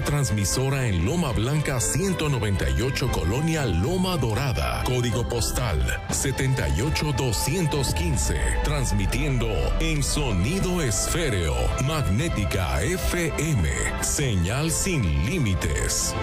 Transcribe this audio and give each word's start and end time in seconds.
transmisora 0.00 0.86
en 0.86 1.04
Loma 1.04 1.32
Blanca 1.32 1.80
198 1.80 3.10
Colonia 3.12 3.66
Loma 3.66 4.16
Dorada. 4.16 4.82
Código 4.84 5.28
postal 5.28 5.80
78215. 6.10 8.36
Transmitiendo 8.64 9.48
en 9.80 10.02
sonido 10.02 10.80
esféreo. 10.82 11.54
Magnética 11.86 12.82
FM. 12.82 13.68
Señal 14.02 14.70
sin 14.70 15.02
límites. 15.26 16.14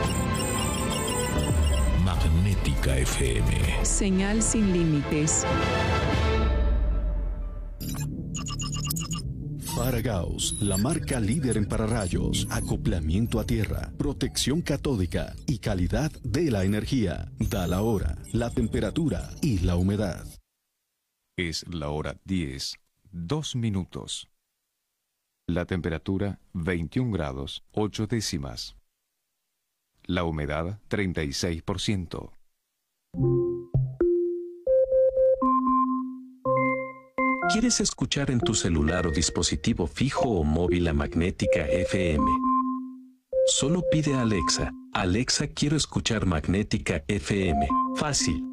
Magnética 2.03 2.97
FM. 2.97 3.83
Señal 3.83 4.41
sin 4.41 4.73
límites. 4.73 5.45
Paragaus, 9.83 10.61
la 10.61 10.77
marca 10.77 11.19
líder 11.19 11.57
en 11.57 11.65
pararrayos, 11.65 12.47
acoplamiento 12.49 13.37
a 13.41 13.43
tierra, 13.43 13.91
protección 13.97 14.61
catódica 14.61 15.35
y 15.45 15.57
calidad 15.57 16.09
de 16.23 16.49
la 16.51 16.63
energía. 16.63 17.29
Da 17.37 17.67
la 17.67 17.81
hora, 17.81 18.17
la 18.31 18.49
temperatura 18.49 19.29
y 19.41 19.59
la 19.59 19.75
humedad. 19.75 20.25
Es 21.37 21.67
la 21.67 21.89
hora 21.89 22.15
10, 22.23 22.79
2 23.11 23.55
minutos. 23.57 24.29
La 25.47 25.65
temperatura 25.65 26.39
21 26.53 27.11
grados 27.11 27.65
8 27.73 28.07
décimas. 28.07 28.77
La 30.05 30.23
humedad 30.23 30.79
36%. 30.87 32.31
¿Quieres 37.53 37.81
escuchar 37.81 38.31
en 38.31 38.39
tu 38.39 38.55
celular 38.55 39.05
o 39.05 39.11
dispositivo 39.11 39.85
fijo 39.85 40.27
o 40.27 40.43
móvil 40.43 40.87
a 40.87 40.93
Magnética 40.93 41.67
FM? 41.67 42.25
Solo 43.45 43.83
pide 43.91 44.15
a 44.15 44.21
Alexa, 44.21 44.71
Alexa 44.91 45.45
quiero 45.45 45.77
escuchar 45.77 46.25
Magnética 46.25 47.03
FM. 47.07 47.67
Fácil. 47.95 48.52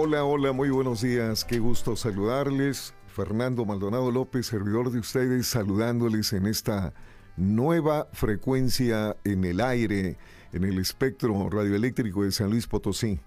Hola, 0.00 0.22
hola, 0.24 0.52
muy 0.52 0.70
buenos 0.70 1.00
días, 1.00 1.44
qué 1.44 1.58
gusto 1.58 1.96
saludarles. 1.96 2.94
Fernando 3.08 3.64
Maldonado 3.64 4.12
López, 4.12 4.46
servidor 4.46 4.92
de 4.92 5.00
ustedes, 5.00 5.48
saludándoles 5.48 6.32
en 6.34 6.46
esta 6.46 6.94
nueva 7.36 8.06
frecuencia 8.12 9.16
en 9.24 9.42
el 9.42 9.60
aire, 9.60 10.16
en 10.52 10.62
el 10.62 10.78
espectro 10.78 11.50
radioeléctrico 11.50 12.22
de 12.22 12.30
San 12.30 12.48
Luis 12.48 12.68
Potosí. 12.68 13.18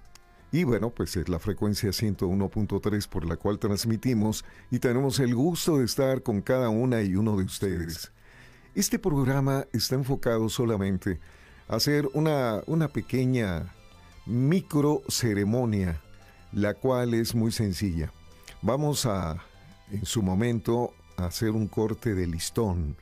Y 0.53 0.63
bueno, 0.63 0.91
pues 0.91 1.17
es 1.17 1.27
la 1.27 1.39
frecuencia 1.39 1.89
101.3 1.89 3.09
por 3.09 3.25
la 3.25 3.35
cual 3.35 3.59
transmitimos 3.59 4.45
y 4.69 4.79
tenemos 4.79 5.19
el 5.19 5.35
gusto 5.35 5.77
de 5.77 5.83
estar 5.83 6.23
con 6.23 6.41
cada 6.41 6.69
una 6.69 7.01
y 7.01 7.17
uno 7.17 7.35
de 7.35 7.43
ustedes. 7.43 8.13
Este 8.75 8.97
programa 8.97 9.65
está 9.73 9.95
enfocado 9.95 10.47
solamente 10.47 11.19
a 11.67 11.75
hacer 11.75 12.07
una, 12.13 12.61
una 12.65 12.87
pequeña 12.87 13.75
micro 14.25 15.01
ceremonia, 15.09 16.01
la 16.51 16.73
cual 16.73 17.13
es 17.13 17.35
muy 17.35 17.51
sencilla. 17.51 18.11
Vamos 18.61 19.05
a, 19.05 19.37
en 19.91 20.05
su 20.05 20.21
momento, 20.21 20.93
hacer 21.17 21.51
un 21.51 21.67
corte 21.67 22.13
de 22.13 22.27
listón 22.27 22.95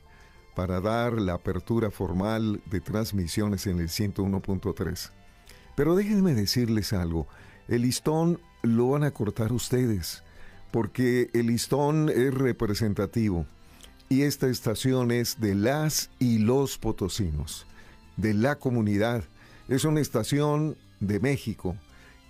para 0.54 0.80
dar 0.80 1.14
la 1.14 1.34
apertura 1.34 1.90
formal 1.90 2.60
de 2.66 2.80
transmisiones 2.80 3.66
en 3.66 3.80
el 3.80 3.88
101.3. 3.88 5.10
Pero 5.74 5.96
déjenme 5.96 6.34
decirles 6.34 6.92
algo, 6.92 7.26
el 7.68 7.82
listón 7.82 8.40
lo 8.62 8.90
van 8.90 9.04
a 9.04 9.10
cortar 9.12 9.52
ustedes, 9.52 10.22
porque 10.70 11.30
el 11.32 11.46
listón 11.46 12.08
es 12.08 12.34
representativo 12.34 13.46
y 14.08 14.22
esta 14.22 14.48
estación 14.48 15.12
es 15.12 15.40
de 15.40 15.54
las 15.54 16.10
y 16.18 16.38
los 16.38 16.78
potosinos, 16.78 17.66
de 18.16 18.34
la 18.34 18.56
comunidad. 18.56 19.24
Es 19.68 19.84
una 19.84 20.00
estación 20.00 20.76
de 20.98 21.20
México 21.20 21.76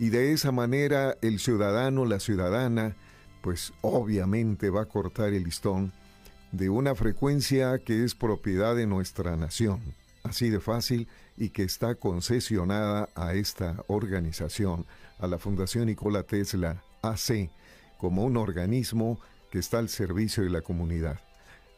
y 0.00 0.08
de 0.08 0.32
esa 0.32 0.50
manera 0.50 1.18
el 1.20 1.38
ciudadano, 1.38 2.06
la 2.06 2.20
ciudadana, 2.20 2.96
pues 3.42 3.74
obviamente 3.82 4.70
va 4.70 4.80
a 4.80 4.86
cortar 4.86 5.34
el 5.34 5.44
listón 5.44 5.92
de 6.52 6.70
una 6.70 6.94
frecuencia 6.94 7.78
que 7.78 8.02
es 8.02 8.14
propiedad 8.14 8.74
de 8.74 8.86
nuestra 8.86 9.36
nación, 9.36 9.82
así 10.22 10.48
de 10.48 10.58
fácil, 10.58 11.06
y 11.36 11.50
que 11.50 11.64
está 11.64 11.96
concesionada 11.96 13.10
a 13.14 13.34
esta 13.34 13.84
organización, 13.88 14.86
a 15.18 15.26
la 15.26 15.38
Fundación 15.38 15.84
Nikola 15.84 16.22
Tesla 16.22 16.82
AC, 17.02 17.50
como 17.98 18.24
un 18.24 18.38
organismo 18.38 19.20
que 19.50 19.58
está 19.58 19.80
al 19.80 19.90
servicio 19.90 20.42
de 20.42 20.48
la 20.48 20.62
comunidad. 20.62 21.20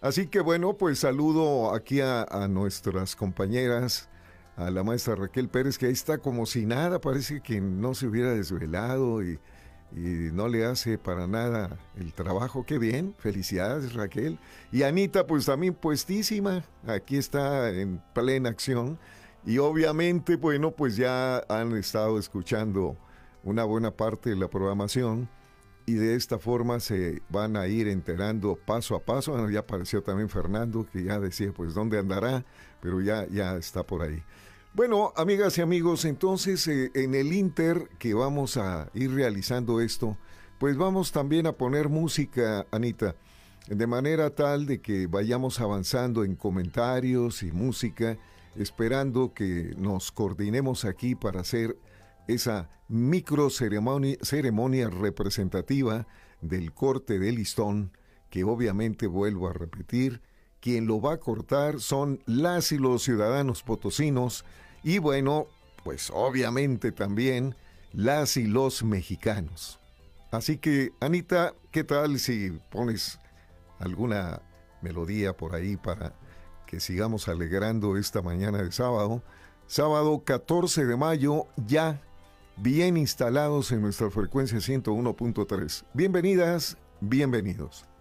Así 0.01 0.29
que 0.29 0.39
bueno, 0.39 0.75
pues 0.75 1.01
saludo 1.01 1.75
aquí 1.75 2.01
a, 2.01 2.23
a 2.23 2.47
nuestras 2.47 3.17
compañeras, 3.17 4.09
a 4.57 4.71
la 4.71 4.83
maestra 4.83 5.15
Raquel 5.15 5.49
Pérez, 5.49 5.79
que 5.79 5.87
ahí 5.87 5.93
está 5.93 6.19
como 6.19 6.47
si 6.47 6.67
nada, 6.67 7.01
parece 7.01 7.41
que 7.41 7.61
no 7.61 7.95
se 7.95 8.07
hubiera 8.07 8.33
desvelado 8.33 9.23
y, 9.23 9.39
y 9.95 10.31
no 10.33 10.49
le 10.49 10.65
hace 10.65 10.99
para 10.99 11.27
nada 11.27 11.79
el 11.97 12.13
trabajo. 12.13 12.65
Qué 12.65 12.79
bien, 12.79 13.15
felicidades 13.19 13.95
Raquel. 13.95 14.39
Y 14.71 14.83
Anita, 14.83 15.27
pues 15.27 15.47
también 15.47 15.75
puestísima, 15.75 16.65
aquí 16.87 17.17
está 17.17 17.71
en 17.71 18.03
plena 18.15 18.51
acción. 18.51 18.99
Y 19.45 19.59
obviamente, 19.59 20.37
bueno, 20.37 20.71
pues 20.71 20.97
ya 20.97 21.43
han 21.49 21.77
estado 21.77 22.19
escuchando 22.19 22.97
una 23.43 23.65
buena 23.65 23.91
parte 23.91 24.31
de 24.31 24.37
la 24.37 24.49
programación 24.49 25.29
y 25.85 25.95
de 25.95 26.15
esta 26.15 26.39
forma 26.39 26.79
se 26.81 27.23
van 27.29 27.57
a 27.57 27.67
ir 27.67 27.89
enterando 27.89 28.57
paso 28.57 28.95
a 28.95 29.01
paso. 29.01 29.49
Ya 29.51 29.61
apareció 29.61 30.03
también 30.03 30.29
Fernando, 30.29 30.87
que 30.91 31.03
ya 31.03 31.19
decía, 31.19 31.53
pues, 31.53 31.75
¿dónde 31.75 31.99
andará? 31.99 32.45
Pero 32.81 33.01
ya, 33.01 33.27
ya 33.27 33.57
está 33.57 33.85
por 33.85 34.03
ahí. 34.03 34.23
Bueno, 34.75 35.13
amigas 35.17 35.59
y 35.59 35.61
amigos, 35.61 36.07
entonces 36.07 36.67
eh, 36.67 36.91
en 36.95 37.15
el 37.15 37.35
Inter 37.35 37.91
que 37.99 38.15
vamos 38.15 38.57
a 38.57 38.89
ir 38.95 39.13
realizando 39.13 39.83
esto, 39.83 40.17
pues 40.59 40.79
vamos 40.79 41.13
también 41.13 41.47
a 41.47 41.53
poner 41.53 41.91
música, 41.91 42.67
Anita, 42.71 43.15
de 43.67 43.87
manera 43.87 44.31
tal 44.31 44.65
de 44.65 44.81
que 44.81 45.09
vayamos 45.09 45.61
avanzando 45.61 46.25
en 46.25 46.37
comentarios 46.37 47.43
y 47.43 47.53
música, 47.53 48.17
esperando 48.57 49.35
que 49.35 49.75
nos 49.77 50.11
coordinemos 50.11 50.87
aquí 50.87 51.17
para 51.17 51.41
hacer 51.41 51.77
esa 52.27 52.71
micro 52.89 53.51
ceremonia, 53.51 54.17
ceremonia 54.23 54.89
representativa 54.89 56.07
del 56.41 56.73
corte 56.73 57.19
de 57.19 57.31
listón, 57.31 57.95
que 58.31 58.43
obviamente 58.43 59.07
vuelvo 59.07 59.49
a 59.49 59.53
repetir, 59.53 60.23
quien 60.63 60.87
lo 60.87 61.01
va 61.01 61.15
a 61.15 61.21
cortar 61.21 61.81
son 61.81 62.23
las 62.25 62.71
y 62.71 62.79
los 62.79 63.03
ciudadanos 63.03 63.65
potosinos 63.65 64.45
y 64.85 64.99
bueno, 64.99 65.49
pues 65.85 66.11
obviamente 66.15 66.93
también 66.93 67.57
las 67.93 68.37
y 68.37 68.47
los 68.47 68.85
mexicanos. 68.85 69.81
Así 70.31 70.57
que, 70.57 70.93
Anita, 71.01 71.53
¿qué 71.73 71.85
tal 71.85 72.19
si 72.19 72.59
pones 72.71 73.19
alguna 73.81 74.41
melodía 74.81 75.37
por 75.37 75.55
ahí 75.55 75.77
para 75.77 76.15
que 76.67 76.81
sigamos 76.81 77.29
alegrando 77.29 77.97
esta 77.97 78.23
mañana 78.23 78.63
de 78.63 78.73
sábado? 78.73 79.23
Sábado 79.67 80.23
14 80.25 80.87
de 80.87 80.97
mayo, 80.97 81.47
ya 81.57 82.01
bien 82.57 82.97
instalados 82.97 83.73
en 83.73 83.83
nuestra 83.83 84.11
frecuencia 84.11 84.59
101.3. 84.59 85.85
Bienvenidas, 85.93 86.77
bienvenidos. 87.01 87.92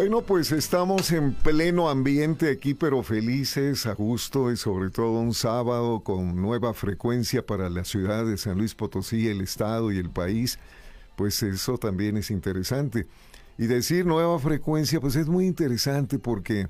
Bueno, 0.00 0.22
pues 0.22 0.50
estamos 0.50 1.12
en 1.12 1.34
pleno 1.34 1.90
ambiente 1.90 2.50
aquí, 2.50 2.72
pero 2.72 3.02
felices, 3.02 3.84
a 3.84 3.92
gusto 3.92 4.50
y 4.50 4.56
sobre 4.56 4.88
todo 4.88 5.20
un 5.20 5.34
sábado 5.34 6.00
con 6.00 6.40
nueva 6.40 6.72
frecuencia 6.72 7.44
para 7.44 7.68
la 7.68 7.84
ciudad 7.84 8.24
de 8.24 8.38
San 8.38 8.56
Luis 8.56 8.74
Potosí, 8.74 9.28
el 9.28 9.42
estado 9.42 9.92
y 9.92 9.98
el 9.98 10.08
país. 10.08 10.58
Pues 11.16 11.42
eso 11.42 11.76
también 11.76 12.16
es 12.16 12.30
interesante. 12.30 13.08
Y 13.58 13.66
decir 13.66 14.06
nueva 14.06 14.38
frecuencia, 14.38 15.02
pues 15.02 15.16
es 15.16 15.28
muy 15.28 15.44
interesante 15.44 16.18
porque 16.18 16.68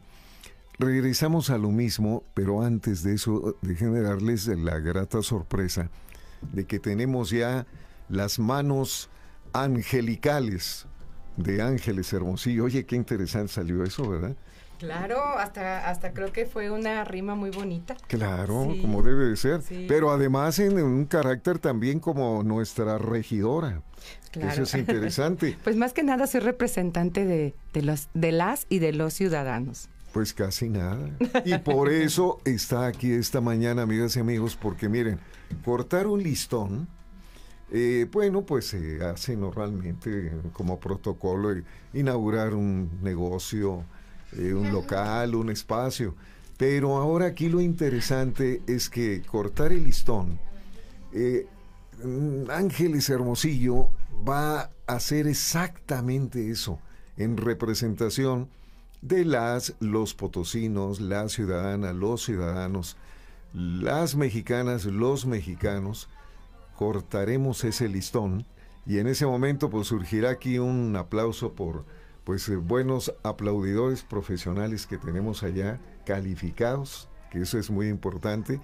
regresamos 0.80 1.50
a 1.50 1.58
lo 1.58 1.70
mismo, 1.70 2.24
pero 2.34 2.62
antes 2.62 3.04
de 3.04 3.14
eso, 3.14 3.56
déjenme 3.62 4.00
darles 4.00 4.48
la 4.48 4.80
grata 4.80 5.22
sorpresa 5.22 5.88
de 6.50 6.64
que 6.64 6.80
tenemos 6.80 7.30
ya 7.30 7.64
las 8.08 8.40
manos 8.40 9.08
angelicales 9.52 10.88
de 11.36 11.62
Ángeles 11.62 12.12
Hermosillo. 12.12 12.64
Oye, 12.64 12.84
qué 12.84 12.96
interesante 12.96 13.52
salió 13.52 13.82
eso, 13.84 14.08
¿verdad? 14.08 14.36
Claro, 14.80 15.20
hasta, 15.38 15.90
hasta 15.90 16.14
creo 16.14 16.32
que 16.32 16.46
fue 16.46 16.70
una 16.70 17.04
rima 17.04 17.34
muy 17.34 17.50
bonita. 17.50 17.96
Claro, 18.08 18.74
como 18.80 19.02
debe 19.02 19.26
de 19.26 19.36
ser. 19.36 19.60
Pero 19.86 20.10
además 20.10 20.58
en 20.58 20.82
un 20.82 21.04
carácter 21.04 21.58
también 21.58 22.00
como 22.00 22.42
nuestra 22.42 22.96
regidora. 22.96 23.82
Claro. 24.30 24.52
Eso 24.52 24.62
es 24.62 24.74
interesante. 24.74 25.58
pues 25.64 25.76
más 25.76 25.92
que 25.92 26.02
nada 26.02 26.26
soy 26.26 26.40
representante 26.40 27.26
de, 27.26 27.54
de, 27.74 27.82
los, 27.82 28.08
de 28.14 28.32
las 28.32 28.64
y 28.70 28.78
de 28.78 28.94
los 28.94 29.12
ciudadanos. 29.12 29.90
Pues 30.14 30.32
casi 30.32 30.70
nada. 30.70 31.10
Y 31.44 31.58
por 31.58 31.92
eso 31.92 32.40
está 32.46 32.86
aquí 32.86 33.12
esta 33.12 33.42
mañana, 33.42 33.82
amigas 33.82 34.16
y 34.16 34.20
amigos, 34.20 34.56
porque 34.56 34.88
miren, 34.88 35.20
cortar 35.62 36.06
un 36.06 36.22
listón 36.22 36.88
eh, 37.72 38.06
bueno, 38.10 38.42
pues 38.42 38.66
se 38.66 39.04
hace 39.04 39.36
normalmente 39.36 40.32
como 40.52 40.80
protocolo 40.80 41.54
inaugurar 41.94 42.54
un 42.54 42.90
negocio, 43.02 43.84
eh, 44.36 44.52
un 44.52 44.72
local, 44.72 45.34
un 45.34 45.50
espacio. 45.50 46.14
Pero 46.56 46.96
ahora 46.96 47.26
aquí 47.26 47.48
lo 47.48 47.60
interesante 47.60 48.60
es 48.66 48.90
que 48.90 49.22
cortar 49.22 49.72
el 49.72 49.84
listón, 49.84 50.38
eh, 51.12 51.46
Ángeles 52.50 53.08
Hermosillo 53.08 53.90
va 54.28 54.60
a 54.60 54.70
hacer 54.86 55.26
exactamente 55.26 56.50
eso 56.50 56.78
en 57.16 57.36
representación 57.36 58.48
de 59.02 59.24
las, 59.24 59.74
los 59.80 60.14
potosinos, 60.14 61.00
las 61.00 61.32
ciudadanas, 61.32 61.94
los 61.94 62.24
ciudadanos, 62.24 62.96
las 63.52 64.16
mexicanas, 64.16 64.84
los 64.84 65.26
mexicanos, 65.26 66.08
cortaremos 66.80 67.62
ese 67.64 67.90
listón 67.90 68.46
y 68.86 69.00
en 69.00 69.06
ese 69.06 69.26
momento 69.26 69.68
pues 69.68 69.88
surgirá 69.88 70.30
aquí 70.30 70.58
un 70.58 70.96
aplauso 70.96 71.52
por 71.52 71.84
pues 72.24 72.48
eh, 72.48 72.56
buenos 72.56 73.12
aplaudidores 73.22 74.02
profesionales 74.02 74.86
que 74.86 74.96
tenemos 74.96 75.42
allá 75.42 75.78
calificados, 76.06 77.10
que 77.30 77.42
eso 77.42 77.58
es 77.58 77.68
muy 77.68 77.88
importante. 77.88 78.62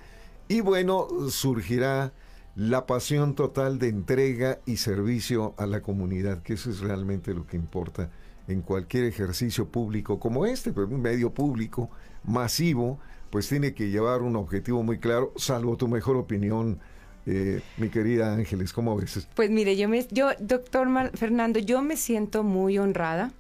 Y 0.49 0.63
bueno, 0.63 1.09
surgirá 1.29 2.15
la 2.55 2.87
pasión 2.87 3.35
total 3.35 3.79
de 3.79 3.89
entrega 3.89 4.61
y 4.65 4.79
servicio 4.79 5.53
a 5.59 5.67
la 5.67 5.83
comunidad, 5.83 6.43
que 6.43 6.55
eso 6.55 6.71
es 6.71 6.81
realmente 6.81 7.35
lo 7.35 7.47
que 7.47 7.59
importa 7.59 8.09
en 8.49 8.63
cualquier 8.63 9.05
ejercicio 9.05 9.69
público 9.69 10.19
como 10.19 10.47
este, 10.47 10.73
pero 10.73 10.87
un 10.87 11.03
medio 11.03 11.35
público 11.35 11.91
masivo, 12.25 12.99
pues 13.29 13.47
tiene 13.47 13.75
que 13.75 13.91
llevar 13.91 14.23
un 14.23 14.37
objetivo 14.37 14.83
muy 14.83 15.01
claro, 15.01 15.35
salvo 15.37 15.77
tu 15.77 15.87
mejor 15.87 16.17
opinión, 16.17 16.81
eh, 17.27 17.61
mi 17.77 17.89
querida 17.89 18.33
Ángeles, 18.33 18.73
¿cómo 18.73 18.97
ves? 18.97 19.27
Pues 19.35 19.51
mire, 19.51 19.77
yo, 19.77 19.89
me, 19.89 20.07
yo 20.11 20.31
doctor 20.39 20.89
Fernando, 21.15 21.59
yo 21.59 21.83
me 21.83 21.97
siento 21.97 22.43
muy 22.43 22.79
honrada. 22.79 23.33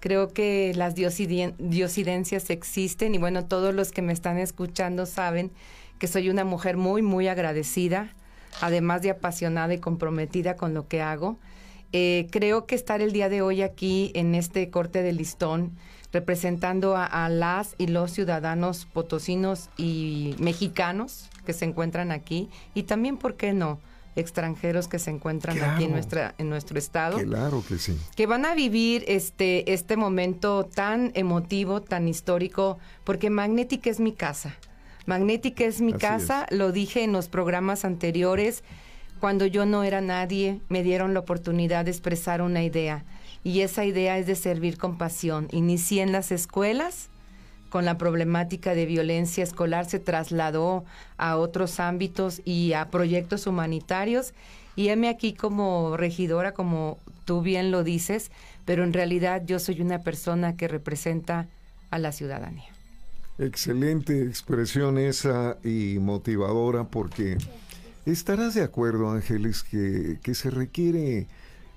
Creo 0.00 0.32
que 0.32 0.72
las 0.74 0.94
diosidencias 0.94 2.48
existen 2.48 3.14
y 3.14 3.18
bueno, 3.18 3.44
todos 3.44 3.74
los 3.74 3.92
que 3.92 4.00
me 4.00 4.14
están 4.14 4.38
escuchando 4.38 5.04
saben 5.04 5.50
que 5.98 6.06
soy 6.06 6.30
una 6.30 6.44
mujer 6.44 6.78
muy, 6.78 7.02
muy 7.02 7.28
agradecida, 7.28 8.14
además 8.62 9.02
de 9.02 9.10
apasionada 9.10 9.74
y 9.74 9.78
comprometida 9.78 10.56
con 10.56 10.72
lo 10.72 10.88
que 10.88 11.02
hago. 11.02 11.38
Eh, 11.92 12.28
creo 12.30 12.64
que 12.64 12.76
estar 12.76 13.02
el 13.02 13.12
día 13.12 13.28
de 13.28 13.42
hoy 13.42 13.60
aquí 13.60 14.10
en 14.14 14.34
este 14.34 14.70
corte 14.70 15.02
de 15.02 15.12
listón, 15.12 15.76
representando 16.12 16.96
a 16.96 17.28
las 17.28 17.74
y 17.76 17.88
los 17.88 18.12
ciudadanos 18.12 18.86
potosinos 18.86 19.68
y 19.76 20.34
mexicanos, 20.38 21.29
que 21.44 21.52
se 21.52 21.64
encuentran 21.64 22.12
aquí 22.12 22.48
y 22.74 22.84
también, 22.84 23.16
¿por 23.16 23.36
qué 23.36 23.52
no? 23.52 23.80
extranjeros 24.16 24.88
que 24.88 24.98
se 24.98 25.10
encuentran 25.10 25.62
aquí 25.62 25.84
en 25.84 25.92
nuestra 25.92 26.34
en 26.38 26.48
nuestro 26.48 26.78
estado. 26.78 27.18
Claro 27.18 27.62
que 27.66 27.78
sí. 27.78 27.96
Que 28.16 28.26
van 28.26 28.44
a 28.44 28.54
vivir 28.54 29.04
este 29.06 29.72
este 29.72 29.96
momento 29.96 30.64
tan 30.64 31.12
emotivo, 31.14 31.80
tan 31.80 32.08
histórico, 32.08 32.78
porque 33.04 33.30
Magnética 33.30 33.88
es 33.88 34.00
mi 34.00 34.12
casa. 34.12 34.56
Magnética 35.06 35.64
es 35.64 35.80
mi 35.80 35.92
casa, 35.92 36.46
lo 36.50 36.72
dije 36.72 37.02
en 37.02 37.12
los 37.12 37.28
programas 37.28 37.84
anteriores, 37.84 38.62
cuando 39.18 39.46
yo 39.46 39.66
no 39.66 39.82
era 39.82 40.00
nadie, 40.00 40.60
me 40.68 40.82
dieron 40.82 41.14
la 41.14 41.20
oportunidad 41.20 41.84
de 41.84 41.90
expresar 41.90 42.42
una 42.42 42.62
idea 42.62 43.04
y 43.42 43.60
esa 43.60 43.84
idea 43.84 44.18
es 44.18 44.26
de 44.26 44.36
servir 44.36 44.78
con 44.78 44.98
pasión. 44.98 45.48
Inicié 45.50 46.02
en 46.02 46.12
las 46.12 46.30
escuelas 46.30 47.08
con 47.70 47.84
la 47.84 47.96
problemática 47.96 48.74
de 48.74 48.84
violencia 48.84 49.44
escolar 49.44 49.86
se 49.86 50.00
trasladó 50.00 50.84
a 51.16 51.36
otros 51.36 51.80
ámbitos 51.80 52.42
y 52.44 52.74
a 52.74 52.90
proyectos 52.90 53.46
humanitarios. 53.46 54.34
Y 54.76 54.88
heme 54.88 55.08
aquí 55.08 55.32
como 55.32 55.96
regidora, 55.96 56.52
como 56.52 56.98
tú 57.24 57.42
bien 57.42 57.70
lo 57.70 57.84
dices, 57.84 58.30
pero 58.64 58.84
en 58.84 58.92
realidad 58.92 59.42
yo 59.46 59.58
soy 59.58 59.80
una 59.80 60.00
persona 60.00 60.56
que 60.56 60.68
representa 60.68 61.46
a 61.90 61.98
la 61.98 62.12
ciudadanía. 62.12 62.68
Excelente 63.38 64.24
expresión 64.24 64.98
esa 64.98 65.56
y 65.64 65.98
motivadora 65.98 66.84
porque 66.84 67.38
estarás 68.04 68.54
de 68.54 68.62
acuerdo, 68.62 69.10
Ángeles, 69.10 69.62
que, 69.62 70.18
que 70.22 70.34
se 70.34 70.50
requiere 70.50 71.26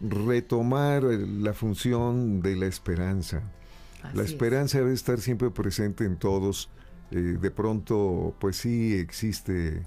retomar 0.02 1.04
la 1.04 1.54
función 1.54 2.42
de 2.42 2.56
la 2.56 2.66
esperanza 2.66 3.42
la 4.14 4.24
esperanza 4.24 4.80
debe 4.80 4.94
estar 4.94 5.20
siempre 5.20 5.50
presente 5.50 6.06
en 6.06 6.18
todos. 6.18 6.70
Eh, 7.12 7.38
de 7.40 7.52
pronto, 7.52 8.36
pues 8.40 8.58
sí 8.58 8.94
existe 8.96 9.84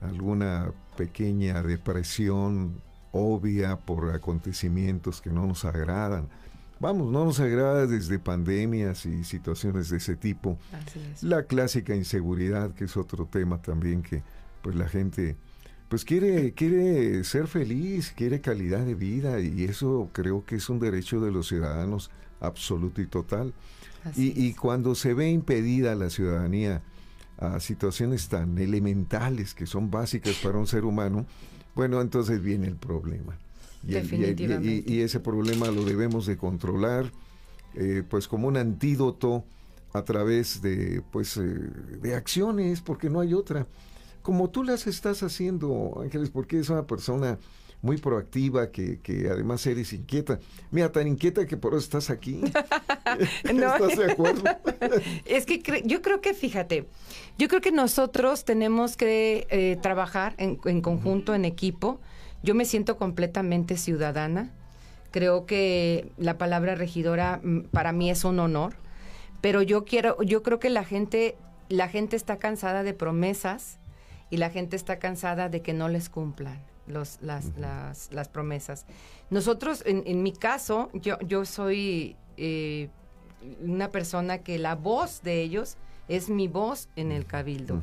alguna 0.00 0.72
pequeña 0.96 1.62
depresión 1.62 2.80
obvia 3.12 3.76
por 3.76 4.10
acontecimientos 4.14 5.20
que 5.20 5.30
no 5.30 5.46
nos 5.46 5.64
agradan. 5.64 6.28
Vamos, 6.78 7.12
no 7.12 7.26
nos 7.26 7.40
agrada 7.40 7.86
desde 7.86 8.18
pandemias 8.18 9.04
y 9.04 9.24
situaciones 9.24 9.90
de 9.90 9.98
ese 9.98 10.16
tipo. 10.16 10.58
La 11.20 11.42
clásica 11.42 11.94
inseguridad, 11.94 12.72
que 12.72 12.84
es 12.84 12.96
otro 12.96 13.26
tema 13.26 13.60
también 13.60 14.02
que 14.02 14.22
pues 14.62 14.76
la 14.76 14.88
gente 14.88 15.36
pues 15.90 16.04
quiere, 16.04 16.54
quiere 16.54 17.24
ser 17.24 17.48
feliz, 17.48 18.12
quiere 18.16 18.40
calidad 18.40 18.80
de 18.86 18.94
vida 18.94 19.40
y 19.40 19.64
eso 19.64 20.08
creo 20.12 20.44
que 20.44 20.54
es 20.54 20.70
un 20.70 20.78
derecho 20.78 21.20
de 21.20 21.32
los 21.32 21.48
ciudadanos 21.48 22.10
absoluto 22.40 23.00
y 23.00 23.06
total. 23.06 23.52
Y, 24.16 24.54
cuando 24.54 24.94
se 24.94 25.12
ve 25.12 25.30
impedida 25.30 25.94
la 25.94 26.08
ciudadanía 26.08 26.82
a 27.36 27.60
situaciones 27.60 28.28
tan 28.28 28.56
elementales 28.58 29.54
que 29.54 29.66
son 29.66 29.90
básicas 29.90 30.36
para 30.42 30.58
un 30.58 30.66
ser 30.66 30.84
humano, 30.84 31.26
bueno, 31.74 32.00
entonces 32.00 32.42
viene 32.42 32.66
el 32.66 32.76
problema. 32.76 33.38
Y, 33.86 33.94
y, 34.86 35.00
ese 35.00 35.20
problema 35.20 35.66
lo 35.70 35.84
debemos 35.84 36.26
de 36.26 36.38
controlar, 36.38 37.12
eh, 37.74 38.02
pues 38.08 38.26
como 38.26 38.48
un 38.48 38.56
antídoto 38.56 39.44
a 39.92 40.02
través 40.02 40.62
de, 40.62 41.02
pues, 41.10 41.36
eh, 41.36 41.42
de 41.42 42.14
acciones, 42.14 42.80
porque 42.80 43.10
no 43.10 43.20
hay 43.20 43.34
otra. 43.34 43.66
Como 44.22 44.50
tú 44.50 44.64
las 44.64 44.86
estás 44.86 45.22
haciendo, 45.22 46.00
Ángeles, 46.02 46.30
porque 46.30 46.58
es 46.58 46.68
una 46.70 46.86
persona 46.86 47.38
muy 47.82 47.96
proactiva, 47.96 48.70
que, 48.70 49.00
que 49.00 49.28
además 49.30 49.66
eres 49.66 49.92
inquieta. 49.92 50.38
Mira, 50.70 50.92
tan 50.92 51.06
inquieta 51.06 51.46
que 51.46 51.56
por 51.56 51.72
eso 51.72 51.84
estás 51.84 52.10
aquí. 52.10 52.40
¿Estás 53.44 53.96
de 53.96 54.12
acuerdo? 54.12 54.44
es 55.24 55.46
que 55.46 55.62
yo 55.84 56.02
creo 56.02 56.20
que, 56.20 56.34
fíjate, 56.34 56.86
yo 57.38 57.48
creo 57.48 57.60
que 57.60 57.72
nosotros 57.72 58.44
tenemos 58.44 58.96
que 58.96 59.46
eh, 59.50 59.78
trabajar 59.80 60.34
en, 60.38 60.58
en 60.64 60.80
conjunto, 60.80 61.34
en 61.34 61.44
equipo. 61.44 62.00
Yo 62.42 62.54
me 62.54 62.64
siento 62.64 62.96
completamente 62.96 63.76
ciudadana. 63.76 64.52
Creo 65.10 65.46
que 65.46 66.12
la 66.18 66.38
palabra 66.38 66.74
regidora 66.74 67.40
mm, 67.42 67.62
para 67.70 67.92
mí 67.92 68.10
es 68.10 68.24
un 68.24 68.38
honor, 68.38 68.74
pero 69.40 69.62
yo 69.62 69.84
quiero, 69.84 70.22
yo 70.22 70.42
creo 70.42 70.58
que 70.58 70.70
la 70.70 70.84
gente, 70.84 71.36
la 71.68 71.88
gente 71.88 72.14
está 72.14 72.38
cansada 72.38 72.82
de 72.82 72.94
promesas 72.94 73.78
y 74.28 74.36
la 74.36 74.50
gente 74.50 74.76
está 74.76 74.98
cansada 74.98 75.48
de 75.48 75.62
que 75.62 75.72
no 75.72 75.88
les 75.88 76.08
cumplan 76.08 76.69
los, 76.86 77.18
las, 77.20 77.56
las, 77.56 78.12
las, 78.12 78.28
promesas. 78.28 78.86
Nosotros, 79.30 79.82
en, 79.86 80.02
en, 80.06 80.22
mi 80.22 80.32
caso, 80.32 80.90
yo, 80.92 81.18
yo 81.20 81.44
soy 81.44 82.16
eh, 82.36 82.88
una 83.62 83.90
persona 83.90 84.38
que 84.38 84.58
la 84.58 84.74
voz 84.74 85.22
de 85.22 85.42
ellos 85.42 85.76
es 86.08 86.28
mi 86.28 86.48
voz 86.48 86.88
en 86.96 87.12
el 87.12 87.24
cabildo. 87.24 87.82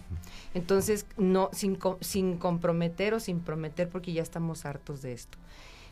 Entonces, 0.53 1.05
no, 1.15 1.49
sin, 1.53 1.79
sin 2.01 2.37
comprometer 2.37 3.13
o 3.13 3.19
sin 3.19 3.39
prometer, 3.39 3.89
porque 3.89 4.11
ya 4.11 4.21
estamos 4.21 4.65
hartos 4.65 5.01
de 5.01 5.13
esto. 5.13 5.37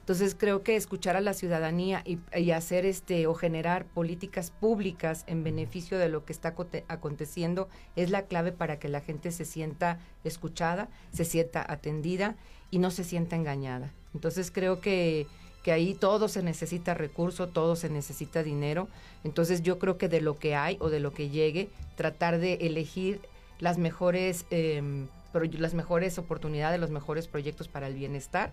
Entonces 0.06 0.36
creo 0.38 0.62
que 0.62 0.76
escuchar 0.76 1.16
a 1.16 1.22
la 1.22 1.34
ciudadanía 1.34 2.04
y, 2.06 2.52
hacer 2.52 2.86
este 2.86 3.26
o 3.26 3.34
generar 3.34 3.86
políticas 3.86 4.52
públicas 4.52 5.24
en 5.26 5.44
beneficio 5.44 5.98
de 5.98 6.10
lo 6.10 6.26
que 6.26 6.32
está 6.32 6.54
aconteciendo 6.88 7.70
es 7.96 8.12
la 8.12 8.28
clave 8.28 8.52
para 8.52 8.78
que 8.78 8.88
la 8.88 9.02
gente 9.02 9.32
se 9.32 9.46
sienta 9.46 9.98
escuchada, 10.24 10.90
se 11.12 11.26
sienta 11.26 11.66
atendida 11.68 12.36
y 12.72 12.80
no 12.80 12.92
se 12.92 13.04
sienta 13.04 13.36
engañada. 13.36 13.92
Entonces 14.14 14.52
creo 14.52 14.80
que, 14.82 15.28
que 15.64 15.72
ahí 15.72 15.94
todo 15.94 16.28
se 16.28 16.44
necesita 16.44 16.94
recurso, 16.94 17.50
todo 17.50 17.76
se 17.76 17.90
necesita 17.90 18.44
dinero. 18.44 18.88
Entonces 19.24 19.62
yo 19.62 19.80
creo 19.80 19.98
que 19.98 20.10
de 20.10 20.22
lo 20.22 20.38
que 20.38 20.56
hay 20.56 20.78
o 20.80 20.90
de 20.90 21.00
lo 21.00 21.14
que 21.14 21.30
llegue, 21.30 21.70
tratar 21.96 22.40
de 22.40 22.54
elegir 22.62 23.22
las 23.60 23.78
mejores, 23.78 24.46
eh, 24.52 25.08
las 25.34 25.74
mejores 25.74 26.18
oportunidades, 26.18 26.80
los 26.80 26.92
mejores 26.92 27.28
proyectos 27.28 27.68
para 27.68 27.88
el 27.88 27.96
bienestar 27.96 28.52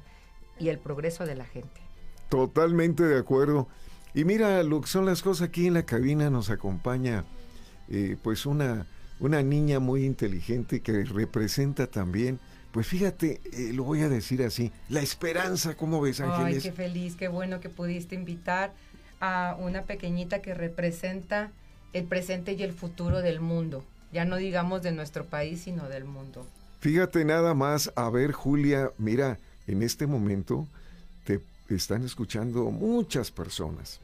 y 0.58 0.68
el 0.68 0.78
progreso 0.78 1.26
de 1.26 1.34
la 1.34 1.44
gente. 1.44 1.80
Totalmente 2.28 3.02
de 3.04 3.18
acuerdo. 3.18 3.68
Y 4.14 4.24
mira 4.24 4.62
lo 4.62 4.82
son 4.86 5.06
las 5.06 5.22
cosas 5.22 5.48
aquí 5.48 5.66
en 5.66 5.74
la 5.74 5.84
cabina 5.84 6.28
nos 6.28 6.50
acompaña 6.50 7.24
eh, 7.88 8.16
pues 8.22 8.46
una, 8.46 8.86
una 9.20 9.42
niña 9.42 9.80
muy 9.80 10.04
inteligente 10.04 10.80
que 10.80 11.04
representa 11.04 11.86
también, 11.86 12.38
pues 12.72 12.86
fíjate, 12.86 13.40
eh, 13.52 13.72
lo 13.74 13.84
voy 13.84 14.00
a 14.00 14.08
decir 14.08 14.42
así, 14.42 14.72
la 14.88 15.00
esperanza, 15.00 15.76
¿cómo 15.76 16.00
ves 16.00 16.20
Ángeles? 16.20 16.64
Ay, 16.64 16.70
qué 16.70 16.72
feliz, 16.72 17.16
qué 17.16 17.28
bueno 17.28 17.60
que 17.60 17.68
pudiste 17.68 18.14
invitar 18.14 18.72
a 19.20 19.56
una 19.58 19.82
pequeñita 19.82 20.42
que 20.42 20.54
representa 20.54 21.52
el 21.92 22.04
presente 22.04 22.54
y 22.54 22.62
el 22.62 22.72
futuro 22.72 23.20
del 23.20 23.40
mundo, 23.40 23.84
ya 24.12 24.24
no 24.24 24.36
digamos 24.36 24.82
de 24.82 24.92
nuestro 24.92 25.26
país, 25.26 25.60
sino 25.62 25.88
del 25.88 26.04
mundo. 26.04 26.46
Fíjate 26.80 27.24
nada 27.24 27.54
más, 27.54 27.92
a 27.94 28.08
ver 28.10 28.32
Julia, 28.32 28.90
mira, 28.98 29.38
en 29.66 29.82
este 29.82 30.06
momento 30.06 30.66
te 31.24 31.40
están 31.68 32.04
escuchando 32.04 32.70
muchas 32.70 33.30
personas, 33.30 34.00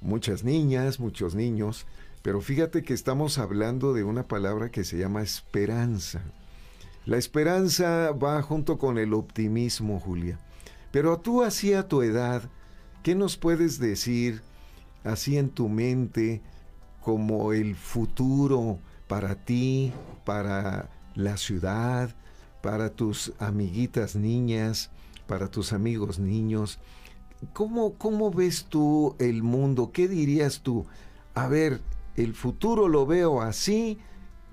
muchas 0.00 0.44
niñas, 0.44 1.00
muchos 1.00 1.34
niños, 1.34 1.86
pero 2.22 2.40
fíjate 2.40 2.82
que 2.82 2.94
estamos 2.94 3.38
hablando 3.38 3.94
de 3.94 4.04
una 4.04 4.24
palabra 4.24 4.70
que 4.70 4.84
se 4.84 4.98
llama 4.98 5.22
esperanza. 5.22 6.20
La 7.08 7.16
esperanza 7.16 8.12
va 8.12 8.42
junto 8.42 8.76
con 8.76 8.98
el 8.98 9.14
optimismo, 9.14 9.98
Julia. 9.98 10.38
Pero 10.90 11.18
tú 11.18 11.42
así 11.42 11.72
a 11.72 11.88
tu 11.88 12.02
edad, 12.02 12.42
¿qué 13.02 13.14
nos 13.14 13.38
puedes 13.38 13.78
decir 13.78 14.42
así 15.04 15.38
en 15.38 15.48
tu 15.48 15.70
mente 15.70 16.42
como 17.00 17.54
el 17.54 17.76
futuro 17.76 18.78
para 19.06 19.36
ti, 19.36 19.90
para 20.26 20.90
la 21.14 21.38
ciudad, 21.38 22.14
para 22.60 22.90
tus 22.90 23.32
amiguitas 23.38 24.14
niñas, 24.14 24.90
para 25.26 25.50
tus 25.50 25.72
amigos 25.72 26.18
niños. 26.18 26.78
¿Cómo, 27.54 27.94
¿Cómo 27.94 28.30
ves 28.30 28.66
tú 28.68 29.16
el 29.18 29.42
mundo? 29.42 29.92
¿Qué 29.92 30.08
dirías 30.08 30.60
tú? 30.60 30.84
A 31.34 31.48
ver, 31.48 31.80
el 32.16 32.34
futuro 32.34 32.86
lo 32.86 33.06
veo 33.06 33.40
así, 33.40 33.96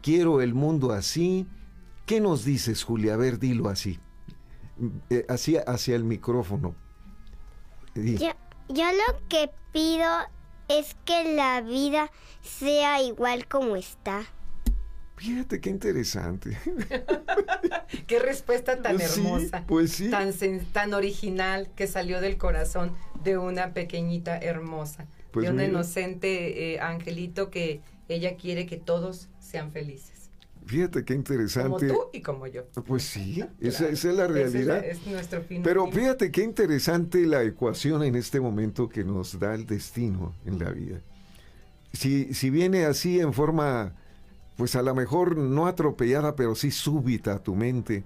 quiero 0.01 0.39
el 0.39 0.53
mundo 0.53 0.93
así. 0.93 1.47
¿Qué 2.05 2.21
nos 2.21 2.45
dices, 2.45 2.83
Julia? 2.83 3.15
A 3.15 3.17
ver, 3.17 3.39
dilo 3.39 3.69
así. 3.69 3.99
Eh, 5.09 5.25
así 5.27 5.57
hacia 5.57 5.95
el 5.95 6.03
micrófono. 6.03 6.75
Yo, 7.95 8.31
yo 8.69 8.85
lo 8.91 9.27
que 9.29 9.49
pido 9.71 10.07
es 10.67 10.95
que 11.05 11.35
la 11.35 11.61
vida 11.61 12.11
sea 12.41 13.01
igual 13.01 13.47
como 13.47 13.75
está. 13.75 14.25
Fíjate 15.17 15.61
qué 15.61 15.69
interesante. 15.69 16.57
qué 18.07 18.19
respuesta 18.19 18.81
tan 18.81 18.99
hermosa. 18.99 19.63
Pues 19.65 19.93
sí. 19.93 20.09
Tan, 20.09 20.33
tan 20.73 20.93
original 20.93 21.69
que 21.75 21.87
salió 21.87 22.19
del 22.19 22.37
corazón 22.37 22.93
de 23.23 23.37
una 23.37 23.73
pequeñita 23.73 24.37
hermosa. 24.37 25.07
Pues 25.31 25.45
de 25.45 25.51
un 25.53 25.61
inocente 25.61 26.73
eh, 26.73 26.79
angelito 26.81 27.49
que 27.49 27.81
ella 28.09 28.35
quiere 28.35 28.65
que 28.65 28.77
todos 28.77 29.29
sean 29.39 29.71
felices. 29.71 30.14
Fíjate 30.65 31.05
qué 31.05 31.13
interesante. 31.13 31.87
Como 31.87 32.05
tú 32.05 32.09
y 32.13 32.21
como 32.21 32.47
yo. 32.47 32.65
Pues 32.87 33.03
sí, 33.03 33.43
esa, 33.59 33.87
es 33.87 34.03
la 34.05 34.27
realidad. 34.27 34.83
es 34.83 35.05
nuestro 35.05 35.41
fin. 35.41 35.61
Pero 35.63 35.89
fíjate 35.91 36.31
qué 36.31 36.43
interesante 36.43 37.25
la 37.25 37.43
ecuación 37.43 38.03
en 38.03 38.15
este 38.15 38.39
momento 38.39 38.89
que 38.89 39.03
nos 39.03 39.39
da 39.39 39.53
el 39.53 39.65
destino 39.65 40.33
en 40.45 40.59
la 40.59 40.71
vida. 40.71 40.99
Si, 41.93 42.33
si 42.33 42.49
viene 42.49 42.85
así 42.85 43.19
en 43.19 43.31
forma 43.31 43.93
pues 44.55 44.75
a 44.75 44.81
lo 44.81 44.95
mejor 44.95 45.37
no 45.37 45.67
atropellada, 45.67 46.35
pero 46.35 46.55
sí 46.55 46.71
súbita 46.71 47.33
a 47.33 47.39
tu 47.39 47.55
mente, 47.55 48.03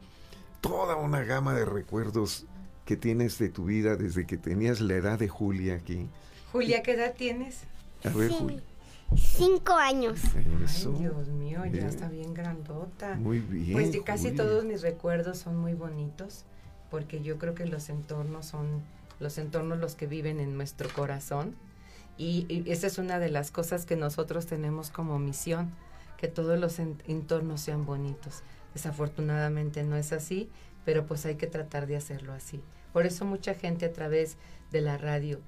toda 0.61 0.95
una 0.95 1.23
gama 1.23 1.53
de 1.53 1.65
recuerdos 1.65 2.45
que 2.85 2.97
tienes 2.97 3.37
de 3.37 3.49
tu 3.49 3.65
vida 3.65 3.95
desde 3.95 4.25
que 4.25 4.37
tenías 4.37 4.81
la 4.81 4.95
edad 4.95 5.19
de 5.19 5.27
Julia 5.27 5.75
aquí. 5.75 6.07
Julia, 6.51 6.81
¿qué 6.81 6.93
edad 6.93 7.13
tienes? 7.15 7.61
A 8.03 8.09
ver, 8.09 8.31
Julia. 8.31 8.61
Cinco 9.15 9.73
años. 9.73 10.19
Ay, 10.35 10.45
Dios 10.99 11.27
mío, 11.29 11.65
ya 11.65 11.87
está 11.87 12.09
bien 12.09 12.33
grandota. 12.33 13.15
Muy 13.15 13.39
bien. 13.39 13.73
Pues 13.73 13.91
casi 14.03 14.31
todos 14.31 14.65
mis 14.65 14.81
recuerdos 14.81 15.37
son 15.39 15.57
muy 15.57 15.73
bonitos, 15.73 16.45
porque 16.91 17.21
yo 17.21 17.37
creo 17.37 17.55
que 17.55 17.65
los 17.65 17.89
entornos 17.89 18.45
son 18.45 18.81
los 19.19 19.37
entornos 19.37 19.79
los 19.79 19.95
que 19.95 20.07
viven 20.07 20.39
en 20.39 20.55
nuestro 20.55 20.89
corazón. 20.89 21.55
Y, 22.17 22.45
y 22.49 22.71
esa 22.71 22.87
es 22.87 22.97
una 22.97 23.19
de 23.19 23.29
las 23.29 23.51
cosas 23.51 23.85
que 23.85 23.95
nosotros 23.95 24.45
tenemos 24.45 24.89
como 24.89 25.19
misión, 25.19 25.71
que 26.17 26.27
todos 26.27 26.59
los 26.59 26.79
entornos 26.79 27.61
sean 27.61 27.85
bonitos. 27.85 28.43
Desafortunadamente 28.73 29.83
no 29.83 29.95
es 29.95 30.11
así, 30.13 30.49
pero 30.85 31.05
pues 31.05 31.25
hay 31.25 31.35
que 31.35 31.47
tratar 31.47 31.87
de 31.87 31.95
hacerlo 31.95 32.33
así. 32.33 32.61
Por 32.93 33.05
eso 33.05 33.25
mucha 33.25 33.53
gente 33.53 33.85
a 33.85 33.93
través 33.93 34.37
de 34.71 34.81
la 34.81 34.97
radio, 34.97 35.39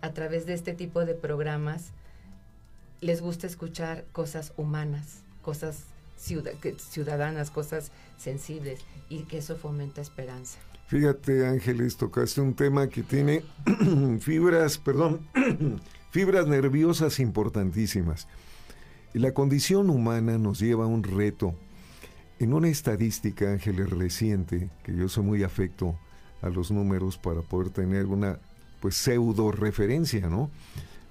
a 0.00 0.12
través 0.12 0.46
de 0.46 0.54
este 0.54 0.72
tipo 0.72 1.04
de 1.04 1.14
programas, 1.14 1.92
les 3.00 3.20
gusta 3.20 3.46
escuchar 3.46 4.04
cosas 4.12 4.52
humanas, 4.56 5.22
cosas 5.42 5.84
ciudadanas, 6.16 7.50
cosas 7.50 7.92
sensibles 8.18 8.80
y 9.08 9.22
que 9.22 9.38
eso 9.38 9.56
fomenta 9.56 10.00
esperanza. 10.00 10.58
Fíjate 10.86 11.46
Ángeles, 11.46 11.96
tocaste 11.96 12.40
un 12.40 12.54
tema 12.54 12.88
que 12.88 13.02
tiene 13.02 13.42
fibras, 14.20 14.76
perdón, 14.76 15.20
fibras 16.10 16.46
nerviosas 16.46 17.20
importantísimas. 17.20 18.26
La 19.12 19.32
condición 19.32 19.88
humana 19.90 20.36
nos 20.38 20.60
lleva 20.60 20.84
a 20.84 20.88
un 20.88 21.02
reto. 21.02 21.54
En 22.38 22.54
una 22.54 22.68
estadística, 22.68 23.52
Ángeles, 23.52 23.90
reciente, 23.90 24.70
que 24.82 24.96
yo 24.96 25.08
soy 25.08 25.24
muy 25.24 25.42
afecto 25.42 25.98
a 26.42 26.48
los 26.48 26.70
números 26.70 27.18
para 27.18 27.42
poder 27.42 27.70
tener 27.70 28.06
una 28.06 28.38
pues 28.80 28.96
pseudo 28.96 29.52
referencia, 29.52 30.28
¿no? 30.28 30.50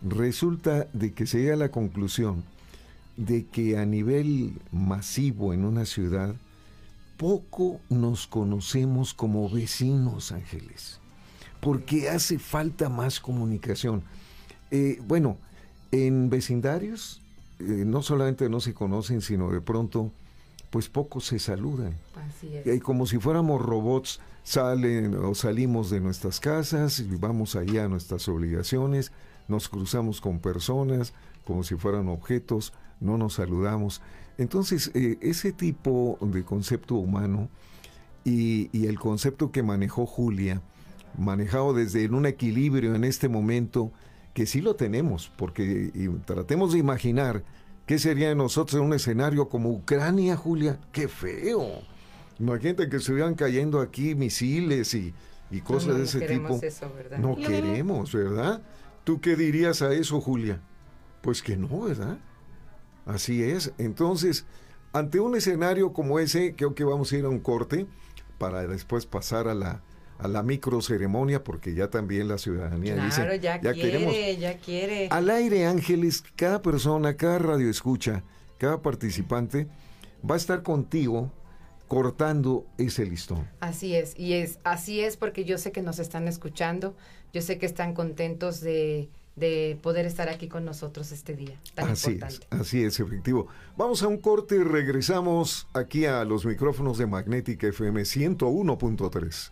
Resulta 0.02 0.88
de 0.94 1.14
que 1.14 1.28
se 1.28 1.40
llega 1.40 1.54
a 1.54 1.58
la 1.58 1.72
conclusión 1.72 2.44
de 3.18 3.46
que 3.46 3.78
a 3.78 3.86
nivel 3.86 4.54
masivo 4.72 5.54
en 5.54 5.66
una 5.66 5.86
ciudad 5.86 6.36
poco 7.18 7.82
nos 7.90 8.28
conocemos 8.28 9.14
como 9.14 9.50
vecinos, 9.50 10.32
Ángeles, 10.32 11.02
porque 11.60 12.10
hace 12.10 12.40
falta 12.40 12.88
más 12.88 13.20
comunicación. 13.20 14.04
Eh, 14.72 15.02
bueno, 15.06 15.38
en 15.92 16.30
vecindarios 16.30 17.22
eh, 17.60 17.84
no 17.86 18.02
solamente 18.02 18.48
no 18.48 18.62
se 18.62 18.74
conocen, 18.74 19.20
sino 19.20 19.52
de 19.52 19.60
pronto, 19.60 20.14
pues 20.70 20.88
pocos 20.88 21.26
se 21.26 21.40
saludan. 21.40 21.94
Así 22.16 22.56
es. 22.56 22.82
Como 22.82 23.06
si 23.06 23.18
fuéramos 23.18 23.62
robots, 23.62 24.22
salen 24.44 25.14
o 25.16 25.36
salimos 25.36 25.90
de 25.90 26.00
nuestras 26.00 26.40
casas 26.40 27.00
y 27.00 27.16
vamos 27.18 27.58
allá 27.58 27.84
a 27.84 27.90
nuestras 27.90 28.30
obligaciones, 28.30 29.12
nos 29.50 29.68
cruzamos 29.70 30.22
con 30.22 30.40
personas 30.40 31.14
como 31.50 31.64
si 31.64 31.76
fueran 31.76 32.08
objetos, 32.10 32.74
no 33.00 33.18
nos 33.18 33.34
saludamos. 33.34 34.02
Entonces, 34.38 34.92
eh, 34.94 35.18
ese 35.22 35.52
tipo 35.52 36.18
de 36.22 36.44
concepto 36.44 36.96
humano 36.96 37.50
y, 38.24 38.70
y, 38.72 38.86
el 38.86 39.00
concepto 39.00 39.52
que 39.52 39.64
manejó 39.64 40.06
Julia, 40.06 40.62
manejado 41.18 41.74
desde 41.74 42.08
un 42.08 42.28
equilibrio 42.28 42.94
en 42.94 43.04
este 43.04 43.30
momento, 43.30 43.92
que 44.34 44.46
sí 44.46 44.62
lo 44.62 44.76
tenemos, 44.76 45.32
porque 45.38 45.92
tratemos 46.26 46.74
de 46.74 46.80
imaginar 46.80 47.44
qué 47.88 47.98
sería 47.98 48.30
de 48.30 48.36
nosotros 48.36 48.80
en 48.80 48.86
un 48.86 48.94
escenario 48.94 49.50
como 49.50 49.72
Ucrania, 49.72 50.38
Julia. 50.38 50.80
¡Qué 50.92 51.08
feo! 51.08 51.82
Imagínate 52.40 52.88
que 52.90 52.98
estuvieran 52.98 53.34
cayendo 53.34 53.82
aquí 53.82 54.14
misiles 54.14 54.94
y, 54.94 55.14
cosas 55.64 55.98
de 55.98 56.04
ese 56.04 56.22
tipo. 56.22 56.60
Eso, 56.62 56.94
¿verdad? 56.96 57.18
No 57.18 57.36
queremos, 57.36 58.14
¿verdad? 58.14 58.62
¿Tú 59.10 59.22
qué 59.22 59.36
dirías 59.36 59.82
a 59.82 59.92
eso, 59.92 60.22
Julia? 60.22 60.62
Pues 61.24 61.42
que 61.42 61.58
no, 61.58 61.80
¿verdad? 61.80 62.20
Así 63.08 63.42
es. 63.42 63.74
Entonces, 63.80 64.46
ante 64.94 65.20
un 65.20 65.36
escenario 65.36 65.94
como 65.94 66.20
ese, 66.20 66.54
creo 66.56 66.76
que 66.76 66.84
vamos 66.84 67.12
a 67.12 67.18
ir 67.18 67.26
a 67.26 67.30
un 67.30 67.40
corte 67.40 67.88
para 68.38 68.68
después 68.68 69.08
pasar 69.08 69.48
a 69.48 69.56
la 69.56 69.82
a 70.20 70.28
la 70.28 70.44
micro 70.44 70.80
ceremonia 70.84 71.44
porque 71.44 71.74
ya 71.74 71.90
también 71.90 72.28
la 72.28 72.38
ciudadanía 72.38 73.04
dice 73.04 73.40
ya, 73.40 73.60
ya 73.60 73.74
quiere, 73.74 73.92
queremos 73.92 74.40
ya 74.40 74.58
quiere 74.60 75.08
al 75.10 75.30
aire 75.30 75.66
ángeles 75.66 76.24
cada 76.36 76.62
persona 76.62 77.16
cada 77.16 77.40
radio 77.40 77.70
escucha 77.70 78.24
cada 78.58 78.82
participante 78.82 79.70
va 80.30 80.36
a 80.36 80.38
estar 80.38 80.62
contigo 80.62 81.32
cortando 81.90 82.68
ese 82.78 83.04
listón. 83.06 83.50
Así 83.60 83.96
es, 83.96 84.18
y 84.18 84.34
es 84.34 84.60
así 84.64 85.02
es 85.02 85.18
porque 85.18 85.44
yo 85.44 85.58
sé 85.58 85.74
que 85.74 85.82
nos 85.82 85.98
están 86.00 86.28
escuchando, 86.28 86.96
yo 87.34 87.42
sé 87.42 87.58
que 87.58 87.66
están 87.66 87.94
contentos 87.94 88.62
de, 88.62 89.10
poder 89.82 90.06
estar 90.06 90.30
aquí 90.30 90.48
con 90.48 90.66
nosotros 90.66 91.12
este 91.12 91.34
día 91.34 91.60
tan 91.74 91.90
así 91.90 92.12
importante. 92.12 92.46
Es, 92.52 92.62
así 92.62 92.84
es, 92.84 93.00
efectivo. 93.00 93.48
Vamos 93.76 94.04
a 94.04 94.08
un 94.08 94.18
corte 94.18 94.56
y 94.56 94.64
regresamos 94.64 95.68
aquí 95.74 96.06
a 96.06 96.24
los 96.26 96.46
micrófonos 96.46 96.98
de 96.98 97.08
Magnética 97.08 97.68
FM 97.68 98.02
101.3. 98.02 99.52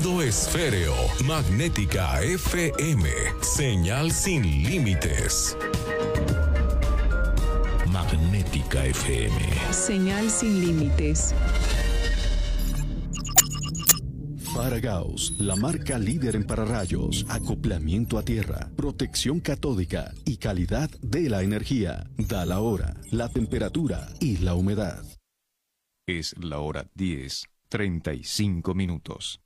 esféreo, 0.00 0.94
magnética 1.26 2.22
FM, 2.22 3.08
señal 3.42 4.10
sin 4.10 4.42
límites. 4.42 5.56
Magnética 7.86 8.86
FM. 8.86 9.36
Señal 9.70 10.30
sin 10.30 10.60
límites. 10.60 11.34
Faragaos, 14.54 15.34
la 15.38 15.56
marca 15.56 15.98
líder 15.98 16.34
en 16.36 16.44
pararrayos, 16.44 17.26
acoplamiento 17.28 18.18
a 18.18 18.22
tierra, 18.22 18.70
protección 18.76 19.40
catódica 19.40 20.12
y 20.24 20.38
calidad 20.38 20.90
de 21.02 21.28
la 21.28 21.42
energía. 21.42 22.08
Da 22.16 22.46
la 22.46 22.60
hora, 22.60 22.96
la 23.10 23.28
temperatura 23.28 24.08
y 24.18 24.38
la 24.38 24.54
humedad. 24.54 25.04
Es 26.06 26.34
la 26.38 26.58
hora 26.58 26.90
10 26.94 27.44
35 27.68 28.74
minutos. 28.74 29.40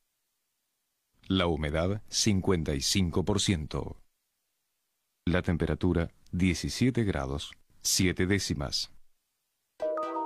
La 1.28 1.46
humedad 1.46 2.02
55%. 2.10 3.96
La 5.24 5.40
temperatura 5.40 6.10
17 6.32 7.02
grados 7.04 7.52
7 7.80 8.26
décimas. 8.26 8.93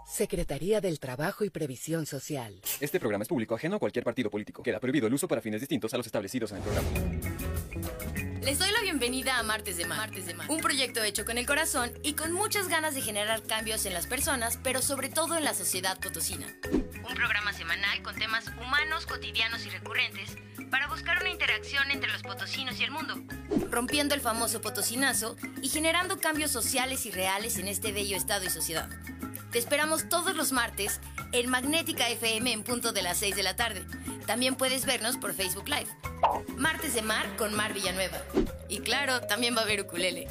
Secretaría 0.06 0.80
del 0.80 1.00
Trabajo 1.00 1.44
y 1.44 1.50
Previsión 1.50 2.06
Social. 2.06 2.60
Este 2.80 3.00
programa 3.00 3.22
es 3.22 3.28
público 3.28 3.56
ajeno 3.56 3.76
a 3.76 3.78
cualquier 3.80 4.04
partido 4.04 4.30
político. 4.30 4.62
Queda 4.62 4.78
prohibido 4.78 5.08
el 5.08 5.14
uso 5.14 5.26
para 5.26 5.40
fines 5.40 5.60
distintos 5.60 5.92
a 5.94 5.96
los 5.96 6.06
establecidos 6.06 6.52
en 6.52 6.58
el 6.58 6.62
programa. 6.62 6.88
Les 8.40 8.56
doy 8.60 8.70
la 8.70 8.80
bienvenida 8.82 9.38
a 9.38 9.42
Martes 9.42 9.76
de 9.76 9.84
Mar, 9.84 10.08
un 10.48 10.58
proyecto 10.58 11.02
hecho 11.02 11.24
con 11.24 11.36
el 11.38 11.44
corazón 11.44 11.90
y 12.04 12.12
con 12.12 12.30
muchas 12.30 12.68
ganas 12.68 12.94
de 12.94 13.02
generar 13.02 13.42
cambios 13.42 13.84
en 13.84 13.94
las 13.94 14.06
personas, 14.06 14.60
pero 14.62 14.80
sobre 14.80 15.08
todo 15.08 15.36
en 15.36 15.42
la 15.42 15.54
sociedad 15.54 15.98
potosina. 15.98 16.46
Un 16.72 17.14
programa 17.16 17.52
semanal 17.52 18.00
con 18.02 18.14
temas 18.14 18.46
humanos, 18.64 19.06
cotidianos 19.06 19.66
y 19.66 19.70
recurrentes 19.70 20.36
para 20.70 20.86
buscar 20.86 21.18
una 21.20 21.30
interacción 21.30 21.90
entre 21.90 22.12
los 22.12 22.22
potosinos 22.22 22.78
y 22.78 22.84
el 22.84 22.92
mundo, 22.92 23.16
rompiendo 23.70 24.14
el 24.14 24.20
famoso 24.20 24.60
potosinazo 24.60 25.36
y 25.60 25.68
generando 25.68 26.20
cambios 26.20 26.52
sociales 26.52 27.06
y 27.06 27.10
reales 27.10 27.58
en 27.58 27.66
este 27.66 27.90
bello 27.90 28.16
estado 28.16 28.44
y 28.44 28.50
sociedad. 28.50 28.88
Te 29.56 29.60
esperamos 29.60 30.10
todos 30.10 30.36
los 30.36 30.52
martes 30.52 31.00
en 31.32 31.48
Magnética 31.48 32.10
FM 32.10 32.52
en 32.52 32.62
punto 32.62 32.92
de 32.92 33.00
las 33.00 33.16
6 33.16 33.36
de 33.36 33.42
la 33.42 33.56
tarde. 33.56 33.86
También 34.26 34.54
puedes 34.54 34.84
vernos 34.84 35.16
por 35.16 35.32
Facebook 35.32 35.66
Live. 35.66 35.88
Martes 36.58 36.92
de 36.92 37.00
Mar 37.00 37.24
con 37.38 37.54
Mar 37.54 37.72
Villanueva. 37.72 38.18
Y 38.68 38.80
claro, 38.80 39.22
también 39.22 39.56
va 39.56 39.60
a 39.60 39.64
haber 39.64 39.80
ukulele. 39.80 40.28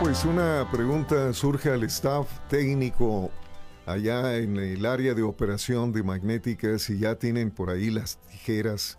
Pues 0.00 0.24
una 0.24 0.68
pregunta 0.70 1.32
surge 1.32 1.70
al 1.70 1.82
staff 1.84 2.28
técnico 2.48 3.30
allá 3.84 4.36
en 4.36 4.56
el 4.56 4.86
área 4.86 5.12
de 5.14 5.22
operación 5.22 5.92
de 5.92 6.02
magnéticas 6.04 6.82
si 6.82 6.98
ya 6.98 7.16
tienen 7.16 7.50
por 7.50 7.70
ahí 7.70 7.90
las 7.90 8.18
tijeras 8.30 8.98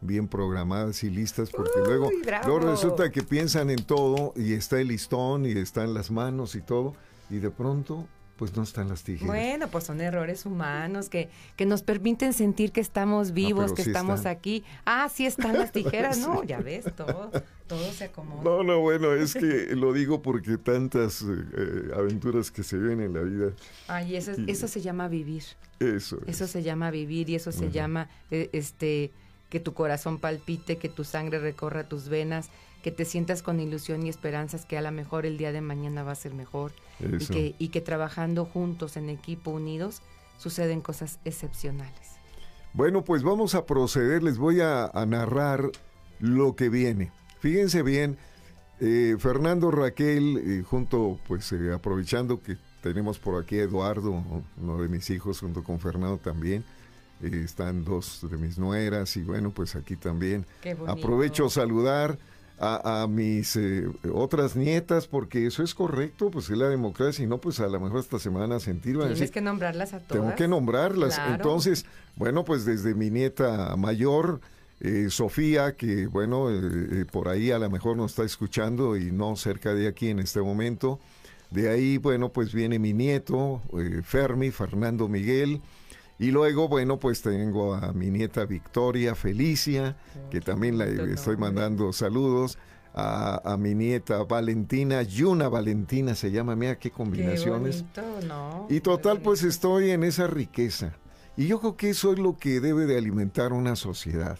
bien 0.00 0.28
programadas 0.28 1.02
y 1.02 1.10
listas 1.10 1.50
porque 1.50 1.80
luego, 1.84 2.10
luego 2.44 2.70
resulta 2.70 3.10
que 3.10 3.22
piensan 3.22 3.70
en 3.70 3.84
todo 3.84 4.32
y 4.36 4.52
está 4.52 4.80
el 4.80 4.88
listón 4.88 5.46
y 5.46 5.52
están 5.52 5.94
las 5.94 6.10
manos 6.10 6.54
y 6.54 6.60
todo 6.60 6.94
y 7.28 7.38
de 7.38 7.50
pronto 7.50 8.06
pues 8.36 8.54
no 8.56 8.62
están 8.62 8.88
las 8.88 9.02
tijeras. 9.02 9.26
Bueno, 9.26 9.68
pues 9.68 9.84
son 9.84 10.00
errores 10.00 10.44
humanos 10.44 11.08
que, 11.08 11.28
que 11.56 11.64
nos 11.64 11.82
permiten 11.82 12.32
sentir 12.32 12.70
que 12.70 12.80
estamos 12.80 13.32
vivos, 13.32 13.72
que 13.72 13.82
estamos 13.82 14.26
aquí. 14.26 14.62
Ah, 14.84 15.08
sí 15.12 15.26
están 15.26 15.58
las 15.58 15.72
tijeras, 15.72 16.18
no, 16.18 16.44
ya 16.44 16.60
ves, 16.60 16.84
todo, 16.94 17.30
todo 17.66 17.92
se 17.92 18.04
acomoda. 18.04 18.42
No, 18.44 18.62
no, 18.62 18.80
bueno, 18.80 19.12
es 19.12 19.34
que 19.34 19.68
lo 19.74 19.92
digo 19.92 20.20
porque 20.20 20.58
tantas 20.58 21.22
eh, 21.22 21.26
eh, 21.56 21.90
aventuras 21.96 22.50
que 22.50 22.62
se 22.62 22.76
ven 22.76 23.00
en 23.00 23.14
la 23.14 23.20
vida. 23.22 23.52
Ay, 23.88 24.16
eso, 24.16 24.32
eso 24.46 24.68
se 24.68 24.82
llama 24.82 25.08
vivir. 25.08 25.42
Eso. 25.80 26.18
Eso 26.26 26.46
se 26.46 26.62
llama 26.62 26.90
vivir 26.90 27.30
y 27.30 27.34
eso 27.34 27.52
se 27.52 27.70
llama, 27.70 28.08
eh, 28.30 28.50
este, 28.52 29.10
que 29.48 29.60
tu 29.60 29.72
corazón 29.72 30.18
palpite, 30.18 30.76
que 30.76 30.88
tu 30.88 31.04
sangre 31.04 31.38
recorra 31.38 31.88
tus 31.88 32.08
venas 32.08 32.50
que 32.86 32.92
te 32.92 33.04
sientas 33.04 33.42
con 33.42 33.58
ilusión 33.58 34.06
y 34.06 34.08
esperanzas 34.08 34.64
que 34.64 34.78
a 34.78 34.80
lo 34.80 34.92
mejor 34.92 35.26
el 35.26 35.38
día 35.38 35.50
de 35.50 35.60
mañana 35.60 36.04
va 36.04 36.12
a 36.12 36.14
ser 36.14 36.34
mejor. 36.34 36.70
Y 37.00 37.26
que, 37.26 37.56
y 37.58 37.70
que 37.70 37.80
trabajando 37.80 38.44
juntos 38.44 38.96
en 38.96 39.08
equipo, 39.08 39.50
unidos, 39.50 40.02
suceden 40.38 40.82
cosas 40.82 41.18
excepcionales. 41.24 42.12
Bueno, 42.74 43.02
pues 43.02 43.24
vamos 43.24 43.56
a 43.56 43.66
proceder, 43.66 44.22
les 44.22 44.38
voy 44.38 44.60
a, 44.60 44.88
narrar 45.04 45.68
lo 46.20 46.54
que 46.54 46.68
viene. 46.68 47.10
Fíjense 47.40 47.82
bien, 47.82 48.18
eh, 48.78 49.16
Fernando 49.18 49.72
Raquel, 49.72 50.36
eh, 50.38 50.62
junto, 50.62 51.18
pues 51.26 51.50
eh, 51.50 51.72
aprovechando 51.72 52.40
que 52.40 52.56
tenemos 52.82 53.18
por 53.18 53.42
aquí 53.42 53.58
a 53.58 53.64
Eduardo, 53.64 54.22
uno 54.62 54.80
de 54.80 54.88
mis 54.88 55.10
hijos, 55.10 55.40
junto 55.40 55.64
con 55.64 55.80
Fernando 55.80 56.18
también, 56.18 56.62
están 57.20 57.84
dos 57.84 58.24
de 58.30 58.36
mis 58.36 58.58
nueras 58.58 59.16
y 59.16 59.22
bueno, 59.22 59.50
pues 59.50 59.74
aquí 59.74 59.96
también. 59.96 60.46
Aprovecho 60.86 61.46
a 61.46 61.50
saludar 61.50 62.16
a, 62.58 63.06
mis 63.08 63.56
eh, 63.56 63.86
otras 64.12 64.56
nietas, 64.56 65.06
porque 65.06 65.46
eso 65.46 65.62
es 65.62 65.74
correcto, 65.74 66.30
pues 66.30 66.48
es 66.50 66.56
la 66.56 66.68
democracia, 66.68 67.24
y 67.24 67.26
no, 67.26 67.38
pues 67.38 67.60
a 67.60 67.66
lo 67.66 67.78
mejor 67.80 68.00
esta 68.00 68.18
semana 68.18 68.60
sentir. 68.60 68.98
Tienes 68.98 69.30
que 69.30 69.40
nombrarlas 69.40 69.92
a 69.92 70.00
todas. 70.00 70.22
Tengo 70.22 70.34
que 70.34 70.48
nombrarlas. 70.48 71.20
Entonces, 71.28 71.84
bueno, 72.16 72.44
pues 72.44 72.64
desde 72.64 72.94
mi 72.94 73.10
nieta 73.10 73.76
mayor, 73.76 74.40
eh, 74.80 75.08
Sofía, 75.10 75.76
que 75.76 76.06
bueno, 76.06 76.50
eh, 76.50 77.04
por 77.10 77.28
ahí 77.28 77.50
a 77.50 77.58
lo 77.58 77.68
mejor 77.70 77.96
nos 77.96 78.12
está 78.12 78.24
escuchando 78.24 78.96
y 78.96 79.10
no 79.10 79.36
cerca 79.36 79.74
de 79.74 79.88
aquí 79.88 80.08
en 80.08 80.18
este 80.18 80.40
momento. 80.40 80.98
De 81.50 81.68
ahí, 81.68 81.98
bueno, 81.98 82.30
pues 82.30 82.52
viene 82.52 82.78
mi 82.78 82.92
nieto, 82.92 83.62
Fermi, 84.02 84.50
Fernando 84.50 85.08
Miguel. 85.08 85.60
Y 86.18 86.30
luego, 86.30 86.68
bueno, 86.68 86.98
pues 86.98 87.20
tengo 87.20 87.74
a 87.74 87.92
mi 87.92 88.10
nieta 88.10 88.46
Victoria 88.46 89.14
Felicia, 89.14 89.96
que 90.30 90.40
también 90.40 90.78
le 90.78 91.12
estoy 91.12 91.36
mandando 91.36 91.92
saludos. 91.92 92.58
A, 92.98 93.56
mi 93.58 93.74
nieta 93.74 94.24
Valentina, 94.24 95.02
Yuna 95.02 95.50
Valentina 95.50 96.14
se 96.14 96.30
llama, 96.30 96.56
mira 96.56 96.78
qué 96.78 96.90
combinaciones. 96.90 97.84
y 98.70 98.80
total, 98.80 99.20
pues 99.20 99.42
estoy 99.42 99.90
en 99.90 100.02
esa 100.02 100.26
riqueza. 100.26 100.96
Y 101.36 101.46
yo 101.46 101.60
creo 101.60 101.76
que 101.76 101.90
eso 101.90 102.12
es 102.12 102.18
lo 102.18 102.38
que 102.38 102.60
debe 102.60 102.86
de 102.86 102.96
alimentar 102.96 103.52
una 103.52 103.76
sociedad. 103.76 104.38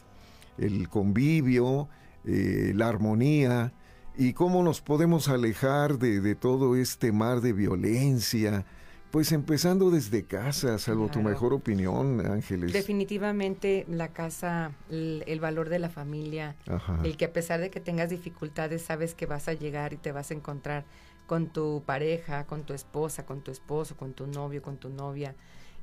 el 0.57 0.89
convivio, 0.89 1.89
eh, 2.25 2.73
la 2.75 2.89
armonía 2.89 3.75
y 4.17 4.33
cómo 4.33 4.63
nos 4.63 4.81
podemos 4.81 5.29
alejar 5.29 5.99
de, 5.99 6.23
de 6.23 6.35
todo 6.35 6.75
este 6.75 7.13
mar 7.13 7.43
de 7.43 7.53
violencia, 7.53 8.65
pues 9.11 9.33
empezando 9.33 9.91
desde 9.91 10.25
casa, 10.25 10.79
salvo 10.79 11.09
tu 11.09 11.23
mejor 11.23 11.53
opinión, 11.53 12.25
Ángeles. 12.27 12.73
Definitivamente 12.73 13.87
la 13.89 14.09
casa, 14.09 14.73
el, 14.91 15.41
valor 15.41 15.69
de 15.69 15.79
la 15.79 15.89
familia, 15.89 16.57
el 17.03 17.17
que 17.17 17.25
a 17.25 17.33
pesar 17.33 17.61
de 17.61 17.71
que 17.71 17.81
tengas 17.81 18.11
dificultades, 18.11 18.83
sabes 18.83 19.15
que 19.15 19.27
vas 19.27 19.49
a 19.49 19.55
llegar 19.55 19.93
y 19.93 19.97
te 19.97 20.13
vas 20.13 20.31
a 20.31 20.35
encontrar 20.35 20.85
con 21.27 21.49
tu 21.49 21.83
pareja, 21.85 22.47
con 22.47 22.65
tu 22.65 22.73
esposa, 22.73 23.25
con 23.27 23.43
tu 23.43 23.51
esposo, 23.51 23.97
con 23.97 24.13
tu 24.13 24.27
novio, 24.27 24.63
con 24.63 24.77
tu 24.77 24.89
novia, 24.89 25.35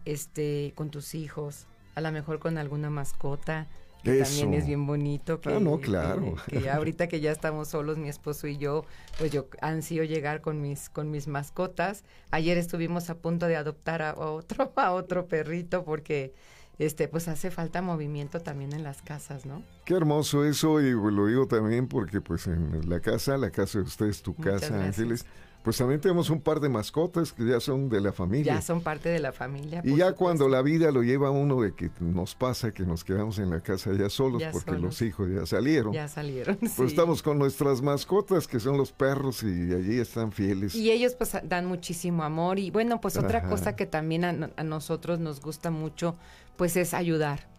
este, 0.06 0.74
con 0.76 0.90
tus 0.90 1.16
hijos, 1.16 1.68
a 1.96 2.02
lo 2.02 2.12
mejor 2.12 2.40
con 2.40 2.58
alguna 2.58 2.90
mascota, 2.90 3.68
que 4.04 4.22
también 4.22 4.54
es 4.54 4.66
bien 4.68 4.86
bonito. 4.86 5.40
Que, 5.40 5.50
ah, 5.50 5.60
no, 5.60 5.80
claro. 5.80 6.36
Que, 6.48 6.70
ahorita 6.70 7.08
que 7.08 7.22
ya 7.22 7.32
estamos 7.32 7.70
solos, 7.70 7.98
mi 7.98 8.10
esposo 8.10 8.48
y 8.48 8.58
yo, 8.58 8.86
pues 9.18 9.32
yo 9.32 9.48
ansío 9.62 10.04
llegar 10.04 10.42
con 10.42 10.62
mis, 10.62 10.90
con 10.90 11.10
mis 11.10 11.28
mascotas. 11.28 12.04
Ayer 12.32 12.58
estuvimos 12.58 13.10
a 13.10 13.16
punto 13.16 13.48
de 13.48 13.56
adoptar 13.56 14.02
a 14.02 14.16
otro, 14.16 14.72
a 14.76 14.92
otro 14.92 15.28
perrito 15.28 15.84
porque 15.84 16.34
este, 16.80 17.08
pues 17.08 17.28
hace 17.28 17.52
falta 17.52 17.82
movimiento 17.82 18.40
también 18.40 18.74
en 18.74 18.84
las 18.84 19.02
casas, 19.02 19.46
¿no? 19.46 19.64
Qué 19.86 19.94
hermoso 19.94 20.44
eso 20.44 20.82
y 20.82 20.92
lo 20.92 21.28
digo 21.28 21.48
también 21.48 21.88
porque 21.88 22.20
pues 22.20 22.48
en 22.48 22.90
la 22.90 23.00
casa, 23.00 23.38
la 23.38 23.52
casa 23.52 23.80
de 23.80 23.86
ustedes, 23.86 24.22
tu 24.22 24.36
casa, 24.36 24.84
Ángeles, 24.84 25.26
pues 25.64 25.78
también 25.78 26.02
tenemos 26.02 26.30
un 26.30 26.42
par 26.42 26.60
de 26.60 26.68
mascotas 26.68 27.32
que 27.32 27.46
ya 27.46 27.60
son 27.62 27.88
de 27.88 28.02
la 28.02 28.12
familia. 28.12 28.56
Ya 28.56 28.62
son 28.62 28.82
parte 28.82 29.08
de 29.08 29.20
la 29.20 29.32
familia. 29.32 29.82
Y 29.86 29.96
ya 29.96 30.12
cuando 30.12 30.50
la 30.50 30.62
vida 30.62 30.92
lo 30.92 31.04
lleva 31.04 31.30
a 31.30 31.32
uno 31.32 31.62
de 31.62 31.74
que 31.74 31.90
nos 32.02 32.36
pasa 32.36 32.74
que 32.74 32.84
nos 32.84 33.06
quedamos 33.06 33.40
en 33.40 33.50
la 33.50 33.62
casa 33.62 33.92
ya 33.94 34.10
solos 34.10 34.44
porque 34.52 34.74
los 34.74 35.02
hijos 35.02 35.30
ya 35.30 35.46
salieron. 35.46 35.94
Ya 35.94 36.10
salieron. 36.10 36.58
Pues 36.58 36.92
estamos 36.92 37.24
con 37.24 37.40
nuestras 37.40 37.82
mascotas 37.82 38.48
que 38.48 38.60
son 38.60 38.78
los 38.78 38.92
perros 38.92 39.44
y 39.44 39.74
allí 39.74 40.00
están 40.00 40.34
fieles. 40.34 40.76
Y 40.76 40.92
ellos 40.92 41.16
pues 41.16 41.38
dan 41.44 41.66
muchísimo 41.66 42.24
amor 42.24 42.60
y 42.60 42.70
bueno, 42.70 43.00
pues 43.00 43.16
otra 43.16 43.48
cosa 43.48 43.76
que 43.76 43.86
también 43.86 44.26
a, 44.26 44.64
nosotros 44.64 45.20
nos 45.20 45.40
gusta 45.40 45.72
mucho 45.72 46.16
pues 46.58 46.76
es 46.76 46.94
ayudar. 46.94 47.53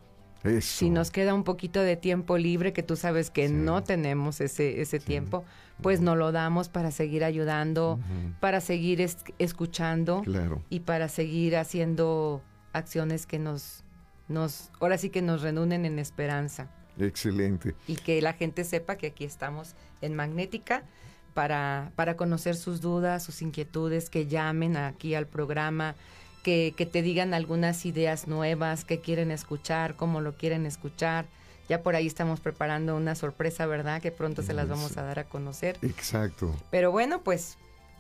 Si 0.60 0.90
nos 0.90 1.10
queda 1.10 1.32
un 1.32 1.44
poquito 1.44 1.80
de 1.80 1.96
tiempo 1.96 2.36
libre, 2.36 2.72
que 2.72 2.82
tú 2.82 2.96
sabes 2.96 3.30
que 3.30 3.48
no 3.48 3.82
tenemos 3.82 4.42
ese, 4.42 4.82
ese 4.82 5.00
tiempo, 5.00 5.44
pues 5.80 6.00
no. 6.00 6.16
lo 6.16 6.32
damos 6.32 6.68
para 6.68 6.90
seguir 6.90 7.24
ayudando, 7.24 7.98
para 8.40 8.60
seguir 8.60 9.00
escuchando 9.38 10.22
y 10.68 10.80
para 10.80 11.08
seguir 11.08 11.56
haciendo 11.56 12.42
acciones 12.72 13.26
que 13.26 13.38
nos, 13.38 13.84
nos, 14.28 14.70
ahora 14.80 14.98
sí 14.98 15.08
que 15.08 15.22
nos 15.22 15.40
reúnen 15.40 15.86
en 15.86 15.98
esperanza. 15.98 16.68
Excelente. 16.98 17.74
Y 17.88 17.96
que 17.96 18.20
la 18.20 18.34
gente 18.34 18.64
sepa 18.64 18.96
que 18.96 19.08
aquí 19.08 19.24
estamos 19.24 19.74
en 20.00 20.14
Magnética 20.14 20.84
para, 21.32 21.90
para 21.96 22.16
conocer 22.16 22.54
sus 22.54 22.80
dudas, 22.80 23.22
sus 23.22 23.42
inquietudes, 23.42 24.10
que 24.10 24.26
llamen 24.26 24.76
aquí 24.76 25.14
al 25.14 25.26
programa, 25.26 25.96
que, 26.44 26.74
que 26.76 26.86
te 26.86 27.02
digan 27.02 27.34
algunas 27.34 27.84
ideas 27.86 28.28
nuevas 28.28 28.84
que 28.84 29.00
quieren 29.00 29.32
escuchar, 29.32 29.96
cómo 29.96 30.20
lo 30.20 30.34
quieren 30.34 30.66
escuchar. 30.66 31.26
Ya 31.68 31.82
por 31.82 31.96
ahí 31.96 32.06
estamos 32.06 32.40
preparando 32.40 32.94
una 32.94 33.14
sorpresa, 33.14 33.66
¿verdad? 33.66 34.02
Que 34.02 34.12
pronto 34.12 34.42
se 34.42 34.52
las 34.52 34.68
vamos 34.68 34.96
a 34.98 35.02
dar 35.02 35.18
a 35.18 35.24
conocer. 35.24 35.78
Exacto. 35.80 36.54
Pero 36.70 36.92
bueno, 36.92 37.22
pues 37.22 37.56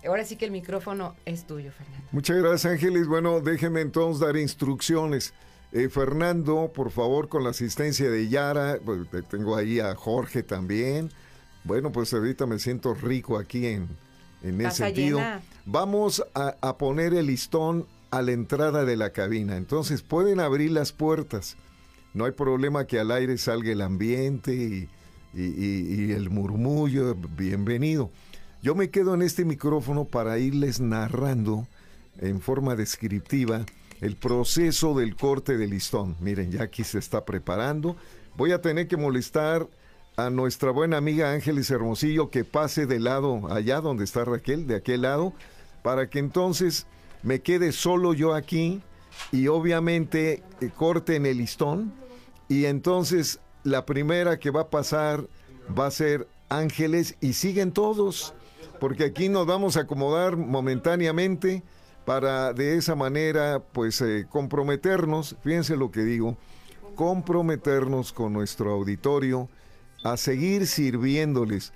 ahora 0.06 0.24
sí 0.24 0.36
que 0.36 0.44
el 0.44 0.50
micrófono 0.50 1.16
es 1.24 1.46
tuyo, 1.46 1.72
Fernando. 1.72 2.06
Muchas 2.12 2.36
gracias, 2.36 2.72
Ángeles. 2.72 3.08
Bueno, 3.08 3.40
déjeme 3.40 3.80
entonces 3.80 4.20
dar 4.20 4.36
instrucciones. 4.36 5.32
Eh, 5.72 5.88
Fernando, 5.88 6.70
por 6.74 6.90
favor, 6.90 7.28
con 7.28 7.42
la 7.42 7.50
asistencia 7.50 8.10
de 8.10 8.28
Yara, 8.28 8.78
pues, 8.84 9.00
tengo 9.30 9.56
ahí 9.56 9.80
a 9.80 9.94
Jorge 9.94 10.42
también. 10.42 11.10
Bueno, 11.64 11.90
pues 11.90 12.12
ahorita 12.12 12.44
me 12.44 12.58
siento 12.58 12.92
rico 12.92 13.38
aquí 13.38 13.66
en, 13.66 13.88
en 14.42 14.60
ese 14.60 14.84
sentido. 14.84 15.20
Vamos 15.64 16.22
a, 16.34 16.54
a 16.60 16.76
poner 16.76 17.14
el 17.14 17.26
listón 17.28 17.86
a 18.14 18.22
la 18.22 18.30
entrada 18.30 18.84
de 18.84 18.96
la 18.96 19.10
cabina. 19.10 19.56
Entonces 19.56 20.02
pueden 20.02 20.38
abrir 20.38 20.70
las 20.70 20.92
puertas. 20.92 21.56
No 22.12 22.26
hay 22.26 22.30
problema 22.30 22.86
que 22.86 23.00
al 23.00 23.10
aire 23.10 23.36
salga 23.38 23.72
el 23.72 23.80
ambiente 23.80 24.54
y, 24.54 24.88
el 26.12 26.30
murmullo. 26.30 27.16
Bienvenido. 27.36 28.12
Yo 28.62 28.76
me 28.76 28.90
quedo 28.90 29.14
en 29.14 29.22
este 29.22 29.44
micrófono 29.44 30.04
para 30.04 30.38
irles 30.38 30.80
narrando 30.80 31.66
en 32.20 32.40
forma 32.40 32.76
descriptiva 32.76 33.66
el 34.00 34.14
proceso 34.14 34.94
del 34.94 35.16
corte 35.16 35.56
de 35.56 35.66
listón. 35.66 36.16
Miren, 36.20 36.52
ya 36.52 36.62
aquí 36.62 36.84
se 36.84 36.98
está 36.98 37.24
preparando. 37.24 37.96
Voy 38.36 38.52
a 38.52 38.62
tener 38.62 38.86
que 38.86 38.96
molestar 38.96 39.68
a 40.16 40.30
nuestra 40.30 40.70
buena 40.70 40.98
amiga 40.98 41.32
Ángeles 41.32 41.68
Hermosillo 41.68 42.30
que 42.30 42.44
pase 42.44 42.86
de 42.86 43.00
lado 43.00 43.52
allá 43.52 43.80
donde 43.80 44.04
está 44.04 44.24
Raquel, 44.24 44.68
de 44.68 44.76
aquel 44.76 45.02
lado, 45.02 45.32
para 45.82 46.08
que 46.08 46.20
entonces 46.20 46.86
me 47.24 47.40
quede 47.40 47.72
solo 47.72 48.14
yo 48.14 48.34
aquí 48.34 48.80
y 49.32 49.48
obviamente 49.48 50.42
eh, 50.60 50.70
corte 50.76 51.16
en 51.16 51.26
el 51.26 51.38
listón 51.38 51.92
y 52.48 52.66
entonces 52.66 53.40
la 53.64 53.86
primera 53.86 54.38
que 54.38 54.50
va 54.50 54.62
a 54.62 54.70
pasar 54.70 55.26
va 55.76 55.86
a 55.86 55.90
ser 55.90 56.28
Ángeles 56.50 57.16
y 57.20 57.32
siguen 57.32 57.72
todos, 57.72 58.34
porque 58.78 59.04
aquí 59.04 59.28
nos 59.28 59.46
vamos 59.46 59.76
a 59.76 59.80
acomodar 59.80 60.36
momentáneamente 60.36 61.62
para 62.04 62.52
de 62.52 62.76
esa 62.76 62.94
manera 62.94 63.62
pues 63.72 64.00
eh, 64.02 64.26
comprometernos, 64.28 65.36
fíjense 65.42 65.76
lo 65.76 65.90
que 65.90 66.02
digo, 66.02 66.36
comprometernos 66.94 68.12
con 68.12 68.34
nuestro 68.34 68.72
auditorio 68.72 69.48
a 70.04 70.18
seguir 70.18 70.66
sirviéndoles. 70.66 71.72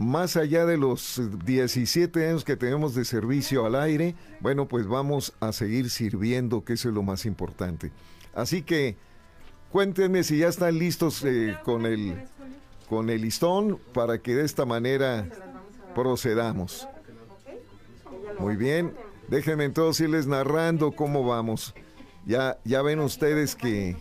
Más 0.00 0.36
allá 0.36 0.66
de 0.66 0.78
los 0.78 1.20
17 1.44 2.28
años 2.28 2.44
que 2.44 2.56
tenemos 2.56 2.96
de 2.96 3.04
servicio 3.04 3.64
al 3.64 3.76
aire, 3.76 4.16
bueno, 4.40 4.66
pues 4.66 4.88
vamos 4.88 5.32
a 5.38 5.52
seguir 5.52 5.90
sirviendo, 5.90 6.64
que 6.64 6.72
eso 6.72 6.88
es 6.88 6.94
lo 6.94 7.04
más 7.04 7.24
importante. 7.24 7.92
Así 8.34 8.62
que 8.62 8.96
Cuéntenme 9.70 10.24
si 10.24 10.38
ya 10.38 10.48
están 10.48 10.78
listos 10.78 11.24
eh, 11.24 11.56
con, 11.62 11.86
el, 11.86 12.24
con 12.88 13.08
el 13.08 13.20
listón 13.20 13.78
para 13.94 14.18
que 14.18 14.34
de 14.34 14.44
esta 14.44 14.66
manera 14.66 15.28
procedamos. 15.94 16.88
Muy 18.40 18.56
bien, 18.56 18.92
déjenme 19.28 19.64
entonces 19.64 20.08
irles 20.08 20.26
narrando 20.26 20.90
cómo 20.90 21.24
vamos. 21.24 21.72
Ya, 22.26 22.58
ya 22.64 22.82
ven 22.82 22.98
ustedes 22.98 23.54
que 23.54 23.96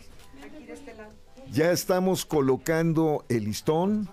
ya 1.52 1.72
estamos 1.72 2.26
colocando 2.26 3.24
el 3.30 3.44
listón. 3.44 4.10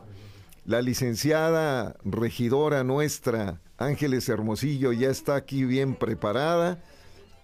La 0.66 0.82
licenciada 0.82 1.96
regidora 2.04 2.82
nuestra, 2.82 3.60
Ángeles 3.78 4.28
Hermosillo, 4.28 4.92
ya 4.92 5.10
está 5.10 5.36
aquí 5.36 5.64
bien 5.64 5.94
preparada 5.94 6.82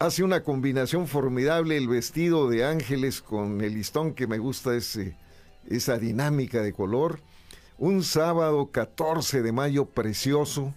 hace 0.01 0.25
una 0.25 0.43
combinación 0.43 1.07
formidable 1.07 1.77
el 1.77 1.87
vestido 1.87 2.49
de 2.49 2.64
ángeles 2.64 3.23
con 3.23 3.61
el 3.61 3.75
listón 3.75 4.14
que 4.14 4.27
me 4.27 4.39
gusta 4.39 4.75
ese, 4.75 5.16
esa 5.68 5.99
dinámica 5.99 6.61
de 6.62 6.73
color. 6.73 7.20
Un 7.79 8.03
sábado 8.03 8.73
14 8.73 9.43
de 9.43 9.53
mayo 9.53 9.85
precioso, 9.85 10.75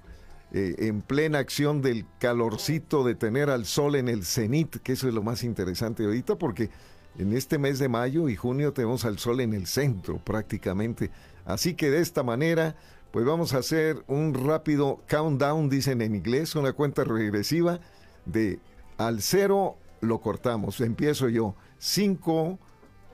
eh, 0.51 0.75
en 0.77 1.01
plena 1.01 1.39
acción 1.39 1.81
del 1.81 2.05
calorcito 2.19 3.03
de 3.03 3.15
tener 3.15 3.49
al 3.49 3.65
sol 3.65 3.95
en 3.95 4.07
el 4.07 4.23
cenit, 4.23 4.75
que 4.83 4.91
eso 4.91 5.07
es 5.07 5.15
lo 5.15 5.23
más 5.23 5.43
interesante 5.43 6.05
ahorita, 6.05 6.35
porque 6.35 6.69
en 7.17 7.35
este 7.35 7.57
mes 7.57 7.79
de 7.79 7.89
mayo 7.89 8.29
y 8.29 8.35
junio 8.35 8.73
tenemos 8.73 9.05
al 9.05 9.17
sol 9.17 9.41
en 9.41 9.53
el 9.53 9.65
centro 9.65 10.19
prácticamente. 10.19 11.09
Así 11.45 11.75
que 11.75 11.89
de 11.89 12.01
esta 12.01 12.23
manera, 12.23 12.75
pues 13.11 13.25
vamos 13.25 13.53
a 13.53 13.59
hacer 13.59 14.03
un 14.07 14.33
rápido 14.33 15.01
countdown, 15.07 15.69
dicen 15.69 16.01
en 16.01 16.15
inglés, 16.15 16.55
una 16.55 16.73
cuenta 16.73 17.03
regresiva 17.03 17.79
de 18.25 18.59
al 18.97 19.21
cero 19.21 19.77
lo 20.01 20.19
cortamos. 20.19 20.81
Empiezo 20.81 21.29
yo. 21.29 21.55
5, 21.77 22.59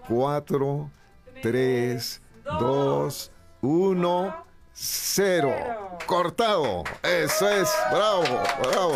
4, 0.08 0.92
3, 1.42 2.22
2, 2.60 3.32
1, 3.62 4.46
0. 4.74 5.52
Cortado. 6.06 6.84
Eso 7.04 7.50
es. 7.50 7.70
Bravo, 7.92 8.24
bravo. 8.64 8.94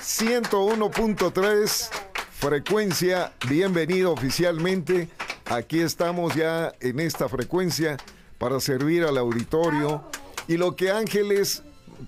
101.3 0.00 1.90
frecuencia. 2.30 3.32
Bienvenido 3.48 4.12
oficialmente. 4.12 5.08
Aquí 5.46 5.80
estamos 5.80 6.34
ya 6.34 6.72
en 6.80 7.00
esta 7.00 7.28
frecuencia 7.28 7.96
para 8.44 8.60
servir 8.60 9.04
al 9.04 9.16
auditorio. 9.16 10.02
Y 10.46 10.58
lo 10.58 10.76
que 10.76 10.90
Ángeles 10.90 11.62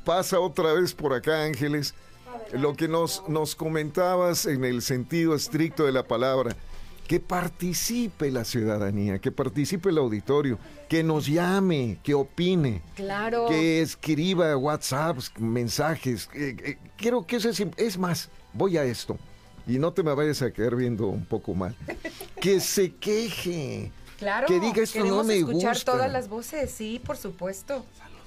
pasa 0.05 0.39
otra 0.39 0.75
vez 0.75 0.93
por 0.93 1.15
acá, 1.15 1.45
Ángeles 1.45 1.95
lo 2.53 2.75
que 2.75 2.89
nos, 2.89 3.27
nos 3.27 3.55
comentabas 3.55 4.45
en 4.45 4.63
el 4.63 4.83
sentido 4.83 5.35
estricto 5.35 5.87
de 5.87 5.93
la 5.93 6.03
palabra, 6.03 6.55
que 7.09 7.21
participe 7.21 8.31
la 8.31 8.45
ciudadanía, 8.45 9.19
que 9.19 9.33
participe 9.33 9.89
el 9.89 9.97
auditorio, 9.97 10.59
que 10.91 11.03
nos 11.03 11.27
llame, 11.27 12.01
que 12.03 12.13
opine, 12.13 12.83
claro. 12.97 13.47
que 13.49 13.81
escriba 13.81 14.59
WhatsApps, 14.59 15.33
mensajes. 15.39 16.29
Eh, 16.35 16.55
eh, 16.63 16.79
quiero 16.99 17.27
que 17.27 17.37
eso 17.37 17.49
es, 17.49 17.65
es 17.79 17.97
más, 17.97 18.29
voy 18.53 18.77
a 18.77 18.85
esto 18.85 19.17
y 19.67 19.79
no 19.79 19.91
te 19.91 20.03
me 20.03 20.13
vayas 20.13 20.43
a 20.43 20.51
quedar 20.51 20.77
viendo 20.77 21.07
un 21.07 21.25
poco 21.25 21.55
mal. 21.55 21.75
Que 22.43 22.61
se 22.61 22.93
queje, 22.95 23.91
Claro, 24.19 24.47
que 24.47 24.59
diga 24.61 24.83
esto 24.83 25.05
no 25.05 25.25
me 25.25 25.37
escuchar 25.37 25.75
gusta. 25.75 25.93
todas 25.93 26.11
las 26.11 26.29
voces, 26.29 26.71
sí, 26.71 27.01
por 27.05 27.17
supuesto. 27.17 27.85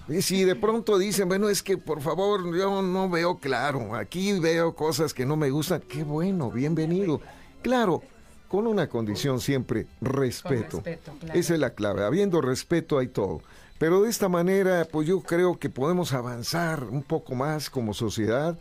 Y 0.08 0.22
si 0.22 0.44
de 0.44 0.56
pronto 0.56 0.98
dicen, 0.98 1.28
bueno, 1.28 1.50
es 1.50 1.62
que 1.62 1.78
por 1.78 2.02
favor, 2.02 2.56
yo 2.56 2.82
no 2.82 3.10
veo 3.10 3.38
claro, 3.38 3.96
aquí 3.96 4.40
veo 4.40 4.74
cosas 4.76 5.14
que 5.14 5.26
no 5.26 5.36
me 5.36 5.52
gustan, 5.52 5.82
qué 5.88 6.04
bueno, 6.04 6.50
bienvenido. 6.50 7.22
Claro, 7.62 8.02
con 8.48 8.66
una 8.66 8.88
condición 8.90 9.40
siempre, 9.40 9.86
respeto. 10.02 10.78
respeto, 10.78 11.12
claro. 11.20 11.40
Esa 11.40 11.54
es 11.54 11.60
la 11.60 11.72
clave, 11.72 12.04
habiendo 12.04 12.42
respeto 12.42 12.98
hay 12.98 13.08
todo. 13.08 13.42
Pero 13.78 14.02
de 14.02 14.10
esta 14.10 14.28
manera, 14.30 14.88
pues 14.92 15.08
yo 15.08 15.22
creo 15.22 15.58
que 15.60 15.70
podemos 15.70 16.12
avanzar 16.14 16.84
un 16.86 17.04
poco 17.04 17.36
más 17.36 17.70
como 17.70 17.94
sociedad 17.94 18.58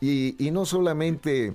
y, 0.00 0.34
y 0.44 0.50
no 0.50 0.66
solamente 0.66 1.54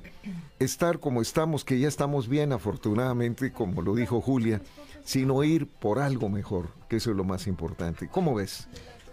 estar 0.60 1.00
como 1.00 1.22
estamos, 1.22 1.64
que 1.64 1.80
ya 1.80 1.88
estamos 1.88 2.28
bien 2.28 2.54
afortunadamente, 2.54 3.52
como 3.52 3.82
lo 3.82 3.94
dijo 3.94 4.20
Julia, 4.22 4.62
sino 5.04 5.44
ir 5.44 5.68
por 5.68 6.00
algo 6.00 6.30
mejor, 6.30 6.70
que 6.90 6.98
eso 6.98 7.12
es 7.12 7.18
lo 7.18 7.24
más 7.24 7.48
importante. 7.48 8.08
¿Cómo 8.08 8.34
ves? 8.36 8.68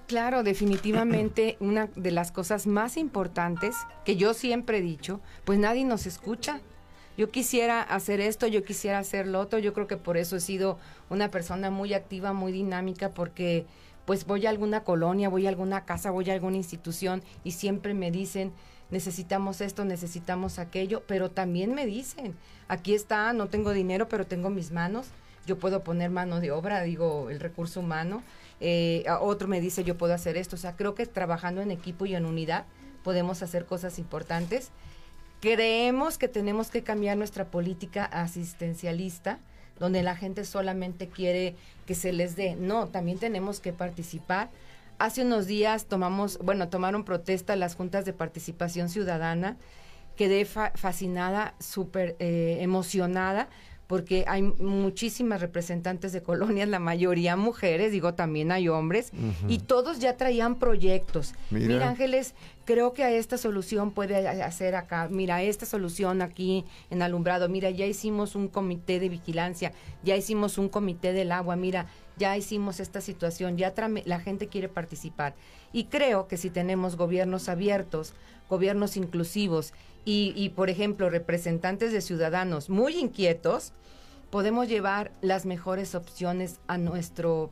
Claro, 0.06 0.42
definitivamente 0.42 1.56
una 1.60 1.86
de 1.94 2.10
las 2.10 2.32
cosas 2.32 2.66
más 2.66 2.96
importantes 2.96 3.76
que 4.04 4.16
yo 4.16 4.34
siempre 4.34 4.78
he 4.78 4.82
dicho, 4.82 5.20
pues 5.44 5.58
nadie 5.58 5.84
nos 5.84 6.06
escucha. 6.06 6.60
Yo 7.16 7.30
quisiera 7.30 7.82
hacer 7.82 8.20
esto, 8.20 8.46
yo 8.46 8.64
quisiera 8.64 8.98
hacer 8.98 9.26
lo 9.26 9.40
otro, 9.40 9.58
yo 9.58 9.74
creo 9.74 9.86
que 9.86 9.96
por 9.96 10.16
eso 10.16 10.36
he 10.36 10.40
sido 10.40 10.78
una 11.10 11.30
persona 11.30 11.70
muy 11.70 11.92
activa, 11.92 12.32
muy 12.32 12.50
dinámica, 12.50 13.10
porque 13.10 13.66
pues 14.04 14.26
voy 14.26 14.46
a 14.46 14.50
alguna 14.50 14.84
colonia, 14.84 15.28
voy 15.28 15.46
a 15.46 15.50
alguna 15.50 15.84
casa, 15.84 16.10
voy 16.10 16.30
a 16.30 16.32
alguna 16.32 16.56
institución 16.56 17.22
y 17.44 17.52
siempre 17.52 17.94
me 17.94 18.10
dicen, 18.10 18.52
necesitamos 18.90 19.60
esto, 19.60 19.84
necesitamos 19.84 20.58
aquello, 20.58 21.02
pero 21.06 21.30
también 21.30 21.74
me 21.74 21.86
dicen, 21.86 22.34
aquí 22.68 22.94
está, 22.94 23.32
no 23.32 23.48
tengo 23.48 23.72
dinero, 23.72 24.08
pero 24.08 24.26
tengo 24.26 24.50
mis 24.50 24.70
manos, 24.72 25.08
yo 25.46 25.58
puedo 25.58 25.82
poner 25.82 26.10
mano 26.10 26.40
de 26.40 26.50
obra, 26.50 26.82
digo, 26.82 27.30
el 27.30 27.40
recurso 27.40 27.80
humano, 27.80 28.22
eh, 28.60 29.04
otro 29.20 29.48
me 29.48 29.60
dice, 29.60 29.84
yo 29.84 29.96
puedo 29.96 30.14
hacer 30.14 30.36
esto, 30.36 30.56
o 30.56 30.58
sea, 30.58 30.76
creo 30.76 30.94
que 30.94 31.06
trabajando 31.06 31.62
en 31.62 31.70
equipo 31.70 32.06
y 32.06 32.14
en 32.14 32.26
unidad 32.26 32.64
podemos 33.02 33.42
hacer 33.42 33.64
cosas 33.64 33.98
importantes. 33.98 34.70
Creemos 35.40 36.18
que 36.18 36.28
tenemos 36.28 36.70
que 36.70 36.82
cambiar 36.82 37.16
nuestra 37.16 37.46
política 37.46 38.04
asistencialista, 38.04 39.38
donde 39.78 40.02
la 40.02 40.14
gente 40.14 40.44
solamente 40.44 41.08
quiere 41.08 41.56
que 41.86 41.94
se 41.94 42.12
les 42.12 42.36
dé. 42.36 42.54
No, 42.56 42.88
también 42.88 43.18
tenemos 43.18 43.60
que 43.60 43.72
participar. 43.72 44.50
Hace 44.98 45.22
unos 45.22 45.46
días 45.46 45.86
tomamos, 45.86 46.38
bueno, 46.38 46.68
tomaron 46.68 47.04
protesta 47.04 47.56
las 47.56 47.74
juntas 47.74 48.04
de 48.04 48.12
participación 48.12 48.90
ciudadana. 48.90 49.56
Quedé 50.16 50.44
fa 50.44 50.72
fascinada, 50.74 51.54
súper 51.58 52.16
eh, 52.18 52.58
emocionada, 52.60 53.48
porque 53.90 54.24
hay 54.28 54.42
muchísimas 54.42 55.40
representantes 55.40 56.12
de 56.12 56.22
colonias, 56.22 56.68
la 56.68 56.78
mayoría 56.78 57.34
mujeres, 57.34 57.90
digo, 57.90 58.14
también 58.14 58.52
hay 58.52 58.68
hombres, 58.68 59.10
uh 59.12 59.16
-huh. 59.16 59.52
y 59.52 59.58
todos 59.58 59.98
ya 59.98 60.16
traían 60.16 60.60
proyectos. 60.60 61.34
Mira. 61.50 61.66
Mira. 61.66 61.88
Ángeles, 61.88 62.36
creo 62.64 62.92
que 62.92 63.02
a 63.02 63.10
esta 63.10 63.36
solución 63.36 63.90
puede 63.90 64.28
hacer 64.28 64.76
acá, 64.76 65.08
mira, 65.10 65.42
esta 65.42 65.66
solución 65.66 66.22
aquí 66.22 66.64
en 66.88 67.02
alumbrado, 67.02 67.48
mira, 67.48 67.68
ya 67.70 67.84
hicimos 67.84 68.36
un 68.36 68.46
comité 68.46 69.00
de 69.00 69.08
vigilancia, 69.08 69.72
ya 70.04 70.14
hicimos 70.14 70.56
un 70.56 70.68
comité 70.68 71.12
del 71.12 71.32
agua, 71.32 71.56
mira, 71.56 71.86
ya 72.16 72.36
hicimos 72.36 72.78
esta 72.78 73.00
situación, 73.00 73.56
ya 73.56 73.74
la 74.04 74.20
gente 74.20 74.46
quiere 74.46 74.68
participar. 74.68 75.34
Y 75.72 75.86
creo 75.86 76.28
que 76.28 76.36
si 76.36 76.48
tenemos 76.48 76.94
gobiernos 76.94 77.48
abiertos, 77.48 78.14
gobiernos 78.48 78.96
inclusivos 78.96 79.72
y, 80.04 80.32
y, 80.36 80.50
por 80.50 80.70
ejemplo, 80.70 81.10
representantes 81.10 81.92
de 81.92 82.00
ciudadanos 82.00 82.70
muy 82.70 82.96
inquietos, 82.96 83.72
podemos 84.30 84.68
llevar 84.68 85.12
las 85.20 85.46
mejores 85.46 85.94
opciones 85.94 86.60
a 86.68 86.78
nuestro 86.78 87.50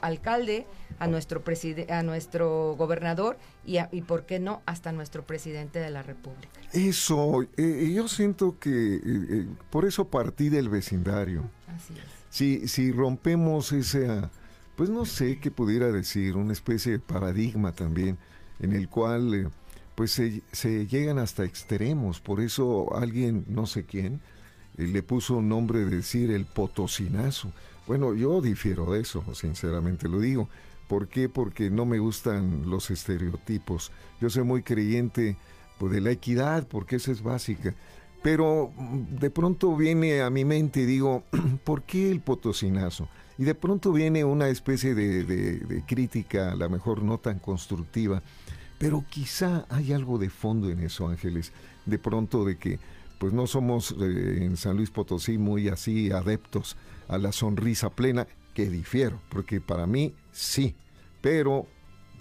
alcalde, 0.00 0.66
a 0.98 1.06
nuestro 1.06 1.42
a 1.88 2.02
nuestro 2.02 2.74
gobernador 2.76 3.38
y, 3.66 3.78
a, 3.78 3.88
y, 3.92 4.02
por 4.02 4.26
qué 4.26 4.38
no, 4.40 4.62
hasta 4.66 4.92
nuestro 4.92 5.26
presidente 5.26 5.78
de 5.78 5.90
la 5.90 6.02
República. 6.02 6.60
Eso, 6.72 7.42
eh, 7.56 7.92
yo 7.94 8.08
siento 8.08 8.58
que 8.58 8.96
eh, 8.96 9.00
eh, 9.04 9.46
por 9.70 9.84
eso 9.84 10.08
partí 10.08 10.48
del 10.48 10.68
vecindario. 10.68 11.42
Así 11.68 11.94
es. 11.94 12.20
Si, 12.30 12.68
si 12.68 12.92
rompemos 12.92 13.72
esa, 13.72 14.30
pues 14.76 14.88
no 14.88 15.04
sé 15.04 15.38
qué 15.40 15.50
pudiera 15.50 15.90
decir, 15.90 16.36
una 16.36 16.52
especie 16.52 16.92
de 16.92 16.98
paradigma 17.00 17.72
también, 17.72 18.18
en 18.60 18.72
el 18.72 18.88
cual 18.88 19.34
eh, 19.34 19.48
pues 20.00 20.12
se, 20.12 20.86
llegan 20.86 21.18
hasta 21.18 21.44
extremos, 21.44 22.20
por 22.20 22.40
eso 22.40 22.96
alguien, 22.96 23.44
no 23.48 23.66
sé 23.66 23.84
quién, 23.84 24.22
eh, 24.78 24.86
le 24.86 25.02
puso 25.02 25.36
un 25.36 25.50
nombre 25.50 25.80
de 25.80 25.96
decir 25.96 26.30
el 26.30 26.46
potosinazo. 26.46 27.52
Bueno, 27.86 28.14
yo 28.14 28.40
difiero 28.40 28.90
de 28.90 29.02
eso, 29.02 29.22
sinceramente 29.34 30.08
lo 30.08 30.18
digo. 30.18 30.48
¿Por 30.88 31.08
qué? 31.08 31.28
Porque 31.28 31.68
no 31.68 31.84
me 31.84 31.98
gustan 31.98 32.62
los 32.64 32.90
estereotipos. 32.90 33.92
Yo 34.22 34.30
soy 34.30 34.44
muy 34.44 34.62
creyente 34.62 35.36
pues, 35.78 35.92
de 35.92 36.00
la 36.00 36.12
equidad, 36.12 36.66
porque 36.66 36.96
esa 36.96 37.12
es 37.12 37.22
básica. 37.22 37.74
Pero 38.22 38.72
de 39.10 39.28
pronto 39.28 39.76
viene 39.76 40.22
a 40.22 40.30
mi 40.30 40.46
mente 40.46 40.80
y 40.80 40.86
digo, 40.86 41.24
¿por 41.64 41.82
qué 41.82 42.10
el 42.10 42.20
potosinazo? 42.22 43.06
Y 43.36 43.44
de 43.44 43.54
pronto 43.54 43.92
viene 43.92 44.24
una 44.24 44.48
especie 44.48 44.94
de, 44.94 45.24
de, 45.24 45.58
de, 45.58 45.82
crítica, 45.84 46.52
a 46.52 46.56
lo 46.56 46.70
mejor 46.70 47.02
no 47.02 47.18
tan 47.18 47.38
constructiva, 47.38 48.22
pero 48.80 49.04
quizá 49.10 49.66
hay 49.68 49.92
algo 49.92 50.16
de 50.16 50.30
fondo 50.30 50.70
en 50.70 50.80
eso, 50.80 51.06
Ángeles. 51.06 51.52
De 51.84 51.98
pronto 51.98 52.46
de 52.46 52.56
que 52.56 52.78
pues 53.18 53.30
no 53.34 53.46
somos 53.46 53.94
eh, 54.00 54.38
en 54.40 54.56
San 54.56 54.78
Luis 54.78 54.90
Potosí 54.90 55.36
muy 55.36 55.68
así 55.68 56.10
adeptos 56.10 56.78
a 57.06 57.18
la 57.18 57.30
sonrisa 57.30 57.90
plena, 57.90 58.26
que 58.54 58.70
difiero, 58.70 59.20
porque 59.28 59.60
para 59.60 59.86
mí 59.86 60.14
sí, 60.32 60.74
pero 61.20 61.66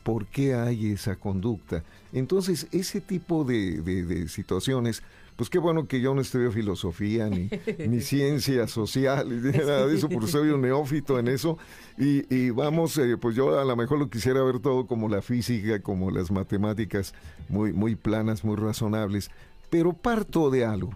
¿por 0.04 0.28
qué 0.28 0.54
hay 0.54 0.92
esa 0.92 1.16
conducta? 1.16 1.86
Entonces, 2.12 2.68
ese 2.74 3.00
tipo 3.00 3.46
de, 3.46 3.82
de, 3.82 4.04
de 4.04 4.28
situaciones 4.28 5.02
pues 5.40 5.50
qué 5.50 5.58
bueno 5.58 5.88
que 5.88 6.02
yo 6.02 6.14
no 6.14 6.20
estudio 6.20 6.52
filosofía 6.52 7.30
ni, 7.30 7.50
ni 7.88 8.02
ciencias 8.02 8.72
sociales, 8.72 9.42
ni 9.42 9.58
nada 9.58 9.88
de 9.88 9.96
eso, 9.96 10.10
porque 10.10 10.28
soy 10.28 10.50
un 10.50 10.60
neófito 10.60 11.18
en 11.18 11.30
eso. 11.30 11.58
Y, 11.98 12.26
y 12.36 12.50
vamos, 12.50 12.98
eh, 12.98 13.16
pues 13.16 13.38
yo 13.38 13.58
a 13.58 13.64
lo 13.64 13.74
mejor 13.78 14.00
lo 14.00 14.10
quisiera 14.10 14.44
ver 14.44 14.60
todo 14.60 14.86
como 14.86 15.08
la 15.08 15.22
física, 15.22 15.82
como 15.82 16.12
las 16.12 16.30
matemáticas, 16.30 17.14
muy, 17.48 17.72
muy 17.72 17.96
planas, 17.96 18.44
muy 18.44 18.58
razonables. 18.58 19.32
Pero 19.70 19.94
parto 19.94 20.50
de 20.50 20.66
algo. 20.66 20.92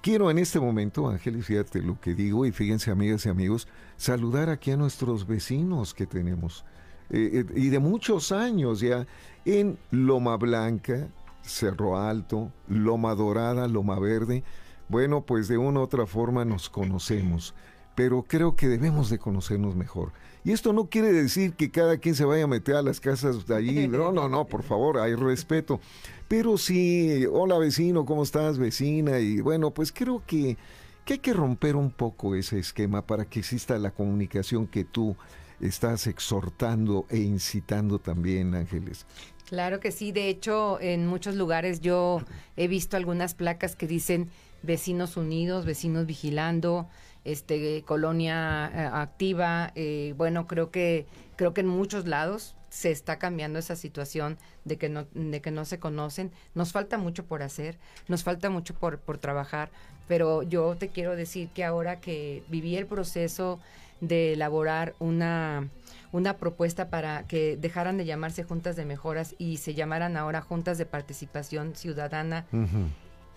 Quiero 0.00 0.30
en 0.30 0.38
este 0.38 0.58
momento, 0.58 1.10
Ángeles, 1.10 1.44
fíjate 1.44 1.82
lo 1.82 2.00
que 2.00 2.14
digo, 2.14 2.46
y 2.46 2.52
fíjense, 2.52 2.90
amigas 2.90 3.26
y 3.26 3.28
amigos, 3.28 3.68
saludar 3.98 4.48
aquí 4.48 4.70
a 4.70 4.78
nuestros 4.78 5.26
vecinos 5.26 5.92
que 5.92 6.06
tenemos. 6.06 6.64
Eh, 7.10 7.44
eh, 7.46 7.46
y 7.54 7.68
de 7.68 7.78
muchos 7.78 8.32
años 8.32 8.80
ya 8.80 9.06
en 9.44 9.76
Loma 9.90 10.38
Blanca, 10.38 11.08
Cerro 11.46 11.98
Alto, 11.98 12.52
Loma 12.68 13.14
Dorada, 13.14 13.68
Loma 13.68 13.98
Verde. 13.98 14.44
Bueno, 14.88 15.22
pues 15.22 15.48
de 15.48 15.58
una 15.58 15.80
u 15.80 15.82
otra 15.82 16.06
forma 16.06 16.44
nos 16.44 16.68
conocemos, 16.68 17.54
pero 17.94 18.22
creo 18.22 18.54
que 18.56 18.68
debemos 18.68 19.10
de 19.10 19.18
conocernos 19.18 19.74
mejor. 19.74 20.12
Y 20.44 20.52
esto 20.52 20.72
no 20.72 20.86
quiere 20.88 21.12
decir 21.12 21.54
que 21.54 21.72
cada 21.72 21.98
quien 21.98 22.14
se 22.14 22.24
vaya 22.24 22.44
a 22.44 22.46
meter 22.46 22.76
a 22.76 22.82
las 22.82 23.00
casas 23.00 23.46
de 23.46 23.56
allí. 23.56 23.88
No, 23.88 24.12
no, 24.12 24.28
no, 24.28 24.44
por 24.44 24.62
favor, 24.62 24.98
hay 24.98 25.14
respeto. 25.16 25.80
Pero 26.28 26.56
sí, 26.56 27.26
hola 27.30 27.58
vecino, 27.58 28.04
¿cómo 28.04 28.22
estás, 28.22 28.58
vecina? 28.58 29.18
Y 29.18 29.40
bueno, 29.40 29.72
pues 29.72 29.90
creo 29.90 30.22
que, 30.24 30.56
que 31.04 31.14
hay 31.14 31.18
que 31.18 31.32
romper 31.32 31.74
un 31.74 31.90
poco 31.90 32.36
ese 32.36 32.60
esquema 32.60 33.02
para 33.02 33.24
que 33.24 33.40
exista 33.40 33.76
la 33.78 33.90
comunicación 33.90 34.68
que 34.68 34.84
tú 34.84 35.16
estás 35.60 36.06
exhortando 36.06 37.06
e 37.08 37.18
incitando 37.18 37.98
también, 37.98 38.54
Ángeles. 38.54 39.06
Claro 39.46 39.78
que 39.78 39.92
sí, 39.92 40.10
de 40.10 40.28
hecho 40.28 40.80
en 40.80 41.06
muchos 41.06 41.36
lugares 41.36 41.80
yo 41.80 42.20
he 42.56 42.66
visto 42.66 42.96
algunas 42.96 43.34
placas 43.34 43.76
que 43.76 43.86
dicen 43.86 44.28
vecinos 44.62 45.16
unidos, 45.16 45.64
vecinos 45.64 46.04
vigilando, 46.04 46.88
este 47.24 47.82
colonia 47.82 48.70
eh, 48.74 48.90
activa, 48.92 49.70
eh, 49.76 50.14
bueno 50.16 50.48
creo 50.48 50.72
que 50.72 51.06
creo 51.36 51.54
que 51.54 51.60
en 51.60 51.68
muchos 51.68 52.08
lados 52.08 52.56
se 52.70 52.90
está 52.90 53.20
cambiando 53.20 53.60
esa 53.60 53.76
situación 53.76 54.36
de 54.64 54.78
que 54.78 54.88
no 54.88 55.06
de 55.14 55.40
que 55.40 55.52
no 55.52 55.64
se 55.64 55.78
conocen, 55.78 56.32
nos 56.56 56.72
falta 56.72 56.98
mucho 56.98 57.24
por 57.24 57.44
hacer, 57.44 57.78
nos 58.08 58.24
falta 58.24 58.50
mucho 58.50 58.74
por 58.74 58.98
por 58.98 59.18
trabajar, 59.18 59.70
pero 60.08 60.42
yo 60.42 60.74
te 60.74 60.88
quiero 60.88 61.14
decir 61.14 61.50
que 61.50 61.62
ahora 61.62 62.00
que 62.00 62.42
viví 62.48 62.76
el 62.76 62.86
proceso 62.86 63.60
de 64.00 64.32
elaborar 64.32 64.94
una 64.98 65.68
una 66.12 66.36
propuesta 66.36 66.88
para 66.88 67.26
que 67.26 67.56
dejaran 67.56 67.96
de 67.96 68.04
llamarse 68.04 68.44
juntas 68.44 68.76
de 68.76 68.84
mejoras 68.84 69.34
y 69.38 69.58
se 69.58 69.74
llamaran 69.74 70.16
ahora 70.16 70.40
juntas 70.40 70.78
de 70.78 70.86
participación 70.86 71.74
ciudadana. 71.74 72.46
Uh 72.52 72.56
-huh. 72.56 72.86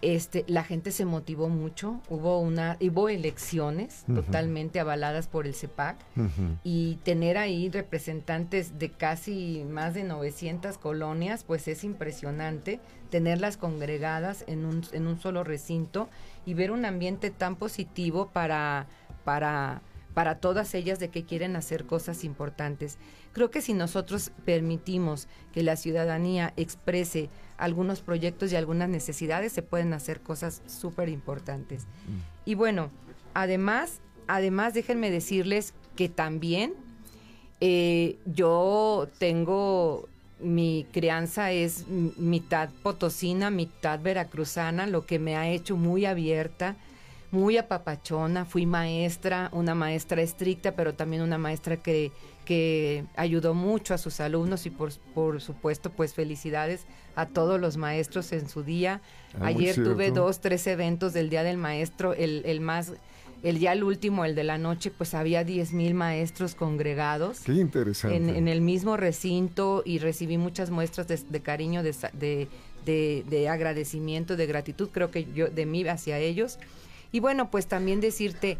Este, 0.01 0.45
la 0.47 0.63
gente 0.63 0.91
se 0.91 1.03
motivó 1.03 1.49
mucho, 1.49 1.99
hubo 2.09 2.39
una, 2.39 2.77
hubo 2.79 3.09
elecciones 3.09 4.05
uh 4.07 4.13
-huh. 4.13 4.15
totalmente 4.15 4.79
avaladas 4.79 5.27
por 5.27 5.45
el 5.45 5.53
CEPAC 5.53 5.97
uh 6.15 6.21
-huh. 6.21 6.57
y 6.63 6.95
tener 7.03 7.37
ahí 7.37 7.69
representantes 7.69 8.79
de 8.79 8.91
casi 8.91 9.65
más 9.69 9.93
de 9.93 10.05
900 10.05 10.77
colonias, 10.77 11.43
pues 11.43 11.67
es 11.67 11.83
impresionante 11.83 12.79
tenerlas 13.09 13.57
congregadas 13.57 14.45
en 14.47 14.65
un, 14.65 14.85
en 14.93 15.05
un 15.05 15.19
solo 15.19 15.43
recinto 15.43 16.07
y 16.45 16.53
ver 16.53 16.71
un 16.71 16.85
ambiente 16.85 17.29
tan 17.29 17.57
positivo 17.57 18.29
para, 18.31 18.87
para 19.25 19.81
para 20.13 20.39
todas 20.39 20.73
ellas 20.73 20.99
de 20.99 21.09
que 21.09 21.23
quieren 21.23 21.55
hacer 21.55 21.85
cosas 21.85 22.23
importantes. 22.23 22.97
Creo 23.33 23.51
que 23.51 23.61
si 23.61 23.73
nosotros 23.73 24.31
permitimos 24.45 25.27
que 25.53 25.63
la 25.63 25.75
ciudadanía 25.75 26.53
exprese 26.57 27.29
algunos 27.57 28.01
proyectos 28.01 28.51
y 28.51 28.55
algunas 28.55 28.89
necesidades, 28.89 29.51
se 29.53 29.61
pueden 29.61 29.93
hacer 29.93 30.21
cosas 30.21 30.61
súper 30.67 31.09
importantes. 31.09 31.83
Mm. 31.83 32.49
Y 32.49 32.55
bueno, 32.55 32.89
además, 33.33 33.99
además 34.27 34.73
déjenme 34.73 35.11
decirles 35.11 35.73
que 35.95 36.09
también 36.09 36.73
eh, 37.61 38.17
yo 38.25 39.09
tengo 39.19 40.07
mi 40.39 40.85
crianza 40.91 41.51
es 41.51 41.87
mitad 41.87 42.69
potosina, 42.81 43.49
mitad 43.49 43.99
veracruzana, 43.99 44.87
lo 44.87 45.05
que 45.05 45.19
me 45.19 45.35
ha 45.35 45.49
hecho 45.49 45.75
muy 45.75 46.05
abierta, 46.05 46.77
muy 47.31 47.57
apapachona. 47.57 48.45
Fui 48.45 48.65
maestra, 48.65 49.49
una 49.53 49.75
maestra 49.75 50.21
estricta, 50.21 50.75
pero 50.75 50.93
también 50.93 51.21
una 51.21 51.37
maestra 51.37 51.77
que, 51.77 52.11
que 52.45 53.05
ayudó 53.15 53.53
mucho 53.53 53.93
a 53.93 53.97
sus 53.97 54.19
alumnos 54.19 54.65
y 54.65 54.69
por, 54.69 54.91
por 55.13 55.41
supuesto, 55.41 55.91
pues 55.91 56.13
felicidades 56.13 56.85
a 57.15 57.25
todos 57.27 57.59
los 57.59 57.77
maestros 57.77 58.31
en 58.31 58.49
su 58.49 58.63
día. 58.63 59.01
Ah, 59.35 59.47
Ayer 59.47 59.75
tuve 59.75 60.11
dos, 60.11 60.39
tres 60.41 60.65
eventos 60.67 61.13
del 61.13 61.29
Día 61.29 61.43
del 61.43 61.57
Maestro, 61.57 62.13
el, 62.13 62.43
el 62.45 62.61
más 62.61 62.93
el 63.43 63.59
ya 63.59 63.71
el 63.71 63.83
último, 63.83 64.25
el 64.25 64.35
de 64.35 64.43
la 64.43 64.57
noche, 64.57 64.91
pues 64.91 65.13
había 65.13 65.43
10 65.43 65.73
mil 65.73 65.93
maestros 65.93 66.55
congregados. 66.55 67.39
Qué 67.39 67.53
interesante. 67.53 68.17
En, 68.17 68.47
el 68.47 68.61
mismo 68.61 68.97
recinto 68.97 69.81
y 69.85 69.99
recibí 69.99 70.37
muchas 70.37 70.71
muestras 70.71 71.07
de, 71.07 71.39
cariño, 71.41 71.81
de, 71.81 72.47
de, 72.85 73.49
agradecimiento, 73.49 74.35
de 74.35 74.45
gratitud, 74.45 74.89
creo 74.91 75.09
que 75.09 75.31
yo, 75.33 75.47
de 75.47 75.65
mí 75.65 75.87
hacia 75.87 76.17
ellos. 76.19 76.59
Y 77.11 77.19
bueno, 77.19 77.49
pues 77.49 77.67
también 77.67 78.01
decirte, 78.01 78.57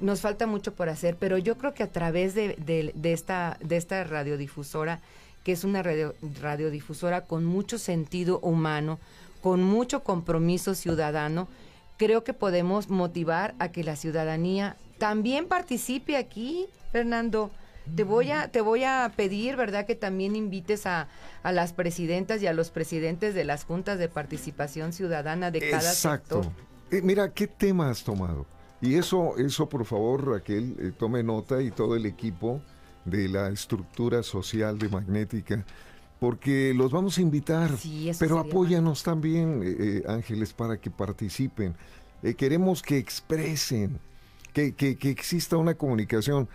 nos 0.00 0.20
falta 0.20 0.46
mucho 0.46 0.74
por 0.74 0.88
hacer, 0.88 1.16
pero 1.16 1.38
yo 1.38 1.56
creo 1.56 1.74
que 1.74 1.82
a 1.82 1.90
través 1.90 2.34
de, 2.34 2.92
esta, 3.02 3.58
de 3.62 3.76
esta 3.76 4.04
radiodifusora, 4.04 5.00
que 5.44 5.52
es 5.52 5.64
una 5.64 5.82
radiodifusora 5.82 7.26
con 7.26 7.44
mucho 7.44 7.78
sentido 7.78 8.40
humano, 8.40 8.98
con 9.40 9.62
mucho 9.62 10.02
compromiso 10.02 10.74
ciudadano, 10.74 11.48
creo 11.96 12.24
que 12.24 12.34
podemos 12.34 12.90
motivar 12.90 13.54
a 13.58 13.70
que 13.70 13.84
la 13.84 13.96
ciudadanía 13.96 14.76
también 14.98 15.46
participe 15.46 16.16
aquí, 16.16 16.66
Fernando. 16.92 17.50
Te 17.94 18.02
voy 18.02 18.32
a, 18.32 18.48
te 18.48 18.60
voy 18.60 18.82
a 18.82 19.12
pedir, 19.14 19.54
¿verdad?, 19.54 19.86
que 19.86 19.94
también 19.94 20.34
invites 20.34 20.86
a, 20.86 21.06
a 21.44 21.52
las 21.52 21.72
presidentas 21.72 22.42
y 22.42 22.48
a 22.48 22.52
los 22.52 22.70
presidentes 22.70 23.32
de 23.32 23.44
las 23.44 23.64
juntas 23.64 24.00
de 24.00 24.08
participación 24.08 24.92
ciudadana 24.92 25.52
de 25.52 25.70
cada 25.70 25.88
Exacto. 25.88 26.52
Eh, 26.90 27.00
mira, 27.02 27.32
¿qué 27.32 27.46
tema 27.46 27.90
has 27.90 28.04
tomado? 28.04 28.46
Y 28.80 28.94
eso, 28.94 29.36
eso 29.38 29.68
por 29.68 29.84
favor, 29.84 30.28
Raquel, 30.28 30.76
eh, 30.78 30.92
tome 30.96 31.22
nota 31.22 31.62
y 31.62 31.70
todo 31.70 31.96
el 31.96 32.06
equipo 32.06 32.60
de 33.04 33.28
la 33.28 33.48
estructura 33.48 34.22
social 34.22 34.78
de 34.78 34.88
Magnética 34.88 35.64
porque 36.18 36.72
los 36.74 36.92
vamos 36.92 37.18
a 37.18 37.20
invitar, 37.20 37.70
pero 38.18 38.38
apóyanos 38.38 39.02
también, 39.02 39.62
eh, 39.62 40.02
Ángeles, 40.08 40.54
para 40.54 40.78
que 40.78 40.90
participen. 40.90 41.76
Queremos 42.38 42.82
que 42.82 42.96
expresen, 42.96 44.00
que, 44.54 44.74
que, 44.74 45.10
exista 45.10 45.58
una 45.58 45.74
comunicación. 45.74 46.48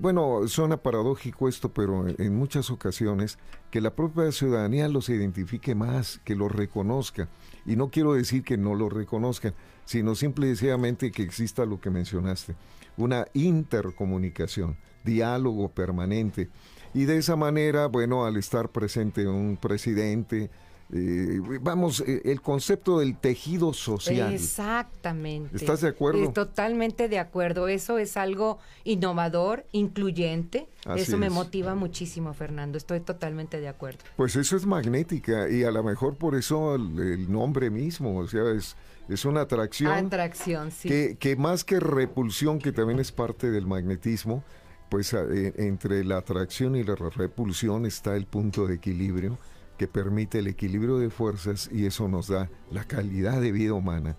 Bueno, 0.00 0.48
suena 0.48 0.78
paradójico 0.78 1.48
esto, 1.48 1.72
pero 1.72 2.06
en 2.08 2.34
muchas 2.34 2.70
ocasiones 2.70 3.38
que 3.70 3.80
la 3.80 3.94
propia 3.94 4.32
ciudadanía 4.32 4.88
los 4.88 5.08
identifique 5.08 5.74
más, 5.74 6.20
que 6.24 6.34
los 6.34 6.50
reconozca. 6.50 7.28
Y 7.66 7.76
no 7.76 7.90
quiero 7.90 8.14
decir 8.14 8.42
que 8.42 8.56
no 8.56 8.74
lo 8.74 8.88
reconozcan, 8.88 9.54
sino 9.84 10.14
simple 10.14 10.46
y 10.46 10.50
sencillamente 10.50 11.12
que 11.12 11.22
exista 11.22 11.66
lo 11.66 11.80
que 11.80 11.90
mencionaste, 11.90 12.56
una 12.96 13.26
intercomunicación, 13.34 14.76
diálogo 15.04 15.68
permanente 15.68 16.48
y 16.94 17.06
de 17.06 17.18
esa 17.18 17.34
manera, 17.34 17.88
bueno, 17.88 18.24
al 18.24 18.36
estar 18.36 18.70
presente 18.70 19.26
un 19.26 19.56
presidente, 19.56 20.48
eh, 20.92 21.40
vamos, 21.60 22.00
eh, 22.06 22.22
el 22.24 22.40
concepto 22.40 22.98
del 22.98 23.16
tejido 23.16 23.72
social. 23.72 24.34
Exactamente. 24.34 25.56
¿Estás 25.56 25.80
de 25.80 25.88
acuerdo? 25.88 26.30
totalmente 26.32 27.08
de 27.08 27.18
acuerdo. 27.18 27.68
Eso 27.68 27.98
es 27.98 28.16
algo 28.16 28.58
innovador, 28.84 29.64
incluyente. 29.72 30.68
eso 30.96 31.16
me 31.16 31.30
motiva 31.30 31.74
muchísimo, 31.74 32.34
Fernando. 32.34 32.76
Estoy 32.78 33.00
totalmente 33.00 33.60
de 33.60 33.68
acuerdo. 33.68 34.00
Pues 34.16 34.36
eso 34.36 34.56
es 34.56 34.66
magnética 34.66 35.48
y 35.48 35.64
a 35.64 35.70
lo 35.70 35.82
mejor 35.82 36.16
por 36.16 36.34
eso 36.34 36.74
el, 36.74 37.30
nombre 37.30 37.70
mismo, 37.70 38.18
o 38.18 38.28
sea, 38.28 38.50
es, 38.50 38.76
es 39.08 39.24
una 39.24 39.42
atracción. 39.42 39.92
Atracción, 39.92 40.70
sí. 40.70 40.88
Que, 40.88 41.16
que 41.18 41.36
más 41.36 41.64
que 41.64 41.80
repulsión, 41.80 42.58
que 42.58 42.72
también 42.72 43.00
es 43.00 43.10
parte 43.10 43.50
del 43.50 43.66
magnetismo, 43.66 44.44
pues 44.90 45.12
eh, 45.14 45.54
entre 45.56 46.04
la 46.04 46.18
atracción 46.18 46.76
y 46.76 46.84
la 46.84 46.94
repulsión 46.94 47.86
está 47.86 48.16
el 48.16 48.26
punto 48.26 48.66
de 48.66 48.74
equilibrio 48.74 49.38
que 49.76 49.88
permite 49.88 50.38
el 50.38 50.46
equilibrio 50.46 50.98
de 50.98 51.10
fuerzas 51.10 51.68
y 51.72 51.86
eso 51.86 52.08
nos 52.08 52.28
da 52.28 52.50
la 52.70 52.84
calidad 52.84 53.40
de 53.40 53.52
vida 53.52 53.74
humana. 53.74 54.16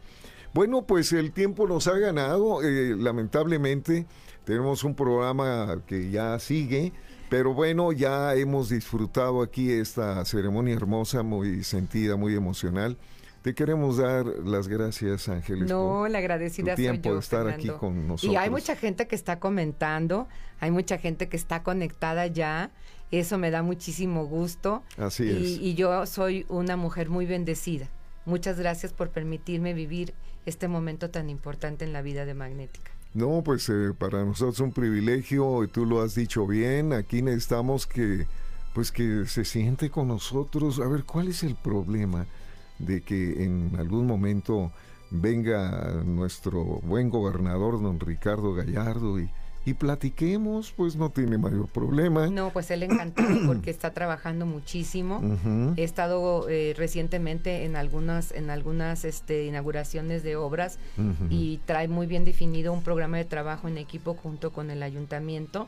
Bueno, 0.54 0.84
pues 0.84 1.12
el 1.12 1.32
tiempo 1.32 1.68
nos 1.68 1.88
ha 1.88 1.98
ganado, 1.98 2.64
eh, 2.64 2.96
lamentablemente 2.96 4.06
tenemos 4.46 4.84
un 4.84 4.96
programa 4.96 5.82
que 5.86 6.10
ya 6.12 6.40
sigue, 6.40 6.94
pero 7.30 7.54
bueno, 7.54 7.92
ya 7.92 8.36
hemos 8.36 8.70
disfrutado 8.70 9.42
aquí 9.42 9.72
esta 9.72 10.24
ceremonia 10.24 10.76
hermosa, 10.76 11.24
muy 11.24 11.64
sentida, 11.64 12.16
muy 12.16 12.36
emocional. 12.36 12.98
Te 13.42 13.54
queremos 13.54 13.98
dar 13.98 14.26
las 14.26 14.68
gracias, 14.68 15.30
Ángeles. 15.30 15.70
No, 15.70 16.08
la 16.08 16.18
agradecida 16.18 16.76
soy 16.76 17.00
yo, 17.00 17.14
de 17.14 17.20
estar 17.20 17.48
aquí 17.48 17.70
con 17.70 18.08
nosotros. 18.08 18.34
Y 18.34 18.38
hay 18.38 18.50
mucha 18.50 18.76
gente 18.76 19.08
que 19.08 19.16
está 19.16 19.40
comentando, 19.40 20.28
hay 20.60 20.72
mucha 20.72 20.98
gente 20.98 21.28
que 21.28 21.38
está 21.38 21.62
conectada 21.62 22.26
ya. 22.26 22.72
Eso 23.12 23.38
me 23.38 23.52
da 23.52 23.62
muchísimo 23.62 24.26
gusto. 24.26 24.84
Así 24.98 25.30
es. 25.30 25.62
Y 25.62 25.76
yo 25.76 26.06
soy 26.06 26.46
una 26.50 26.76
mujer 26.76 27.10
muy 27.10 27.26
bendecida. 27.26 27.88
Muchas 28.26 28.60
gracias 28.60 28.94
por 28.94 29.10
permitirme 29.10 29.74
vivir 29.74 30.14
este 30.46 30.68
momento 30.68 31.10
tan 31.10 31.30
importante 31.30 31.86
en 31.86 31.94
la 31.94 32.02
vida 32.02 32.26
de 32.26 32.34
Magnética. 32.34 32.92
No, 33.14 33.44
pues 33.44 33.70
eh, 33.70 33.94
para 33.98 34.26
nosotros 34.26 34.56
es 34.56 34.62
un 34.62 34.74
privilegio, 34.74 35.64
y 35.64 35.68
tú 35.68 35.86
lo 35.86 36.02
has 36.02 36.16
dicho 36.16 36.46
bien, 36.46 36.92
aquí 36.92 37.22
necesitamos 37.22 37.88
que, 37.88 38.26
pues 38.74 38.92
que 38.92 39.26
se 39.26 39.46
siente 39.46 39.90
con 39.90 40.10
nosotros, 40.10 40.80
a 40.80 40.88
ver, 40.88 41.06
¿cuál 41.06 41.30
es 41.30 41.44
el 41.44 41.56
problema? 41.56 42.26
de 42.80 43.02
que 43.02 43.44
en 43.44 43.76
algún 43.78 44.06
momento 44.06 44.72
venga 45.12 46.04
nuestro 46.06 46.64
buen 46.64 47.10
gobernador, 47.10 47.82
don 47.82 48.00
Ricardo 48.00 48.54
Gallardo, 48.54 49.20
y, 49.20 49.30
y 49.66 49.74
platiquemos, 49.74 50.72
pues 50.72 50.96
no 50.96 51.10
tiene 51.10 51.38
mayor 51.38 51.68
problema. 51.68 52.28
No, 52.28 52.52
pues 52.52 52.70
él 52.72 52.84
encantado 52.84 53.28
porque 53.48 53.72
está 53.72 53.92
trabajando 53.92 54.46
muchísimo. 54.46 55.22
He 55.76 55.84
estado 55.84 56.48
eh, 56.50 56.74
recientemente 56.78 57.66
en 57.66 57.76
algunas, 57.76 58.32
en 58.32 58.50
algunas 58.50 59.06
este, 59.06 59.46
inauguraciones 59.46 60.24
de 60.24 60.36
obras 60.36 60.78
y 61.30 61.60
trae 61.66 61.88
muy 61.88 62.08
bien 62.08 62.26
definido 62.26 62.74
un 62.74 62.84
programa 62.84 63.18
de 63.18 63.26
trabajo 63.26 63.68
en 63.68 63.78
equipo 63.78 64.14
junto 64.14 64.52
con 64.52 64.70
el 64.70 64.84
ayuntamiento, 64.84 65.68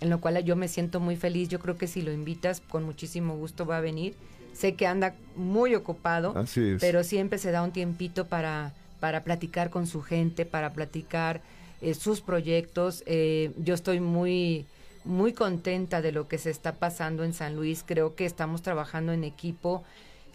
en 0.00 0.10
lo 0.10 0.20
cual 0.20 0.42
yo 0.44 0.54
me 0.56 0.68
siento 0.68 1.00
muy 1.00 1.16
feliz. 1.16 1.48
Yo 1.48 1.58
creo 1.58 1.76
que 1.76 1.86
si 1.86 2.02
lo 2.02 2.12
invitas, 2.12 2.60
con 2.60 2.84
muchísimo 2.84 3.36
gusto 3.36 3.64
va 3.66 3.78
a 3.78 3.80
venir 3.80 4.14
Sé 4.52 4.74
que 4.74 4.86
anda 4.86 5.14
muy 5.36 5.74
ocupado, 5.74 6.34
pero 6.80 7.04
siempre 7.04 7.38
se 7.38 7.50
da 7.50 7.62
un 7.62 7.72
tiempito 7.72 8.26
para, 8.26 8.74
para 8.98 9.22
platicar 9.22 9.70
con 9.70 9.86
su 9.86 10.02
gente, 10.02 10.44
para 10.44 10.72
platicar 10.72 11.40
eh, 11.80 11.94
sus 11.94 12.20
proyectos. 12.20 13.02
Eh, 13.06 13.52
yo 13.58 13.74
estoy 13.74 14.00
muy, 14.00 14.66
muy 15.04 15.32
contenta 15.32 16.02
de 16.02 16.12
lo 16.12 16.28
que 16.28 16.38
se 16.38 16.50
está 16.50 16.72
pasando 16.72 17.24
en 17.24 17.32
San 17.32 17.56
Luis. 17.56 17.84
Creo 17.86 18.14
que 18.14 18.26
estamos 18.26 18.62
trabajando 18.62 19.12
en 19.12 19.24
equipo. 19.24 19.84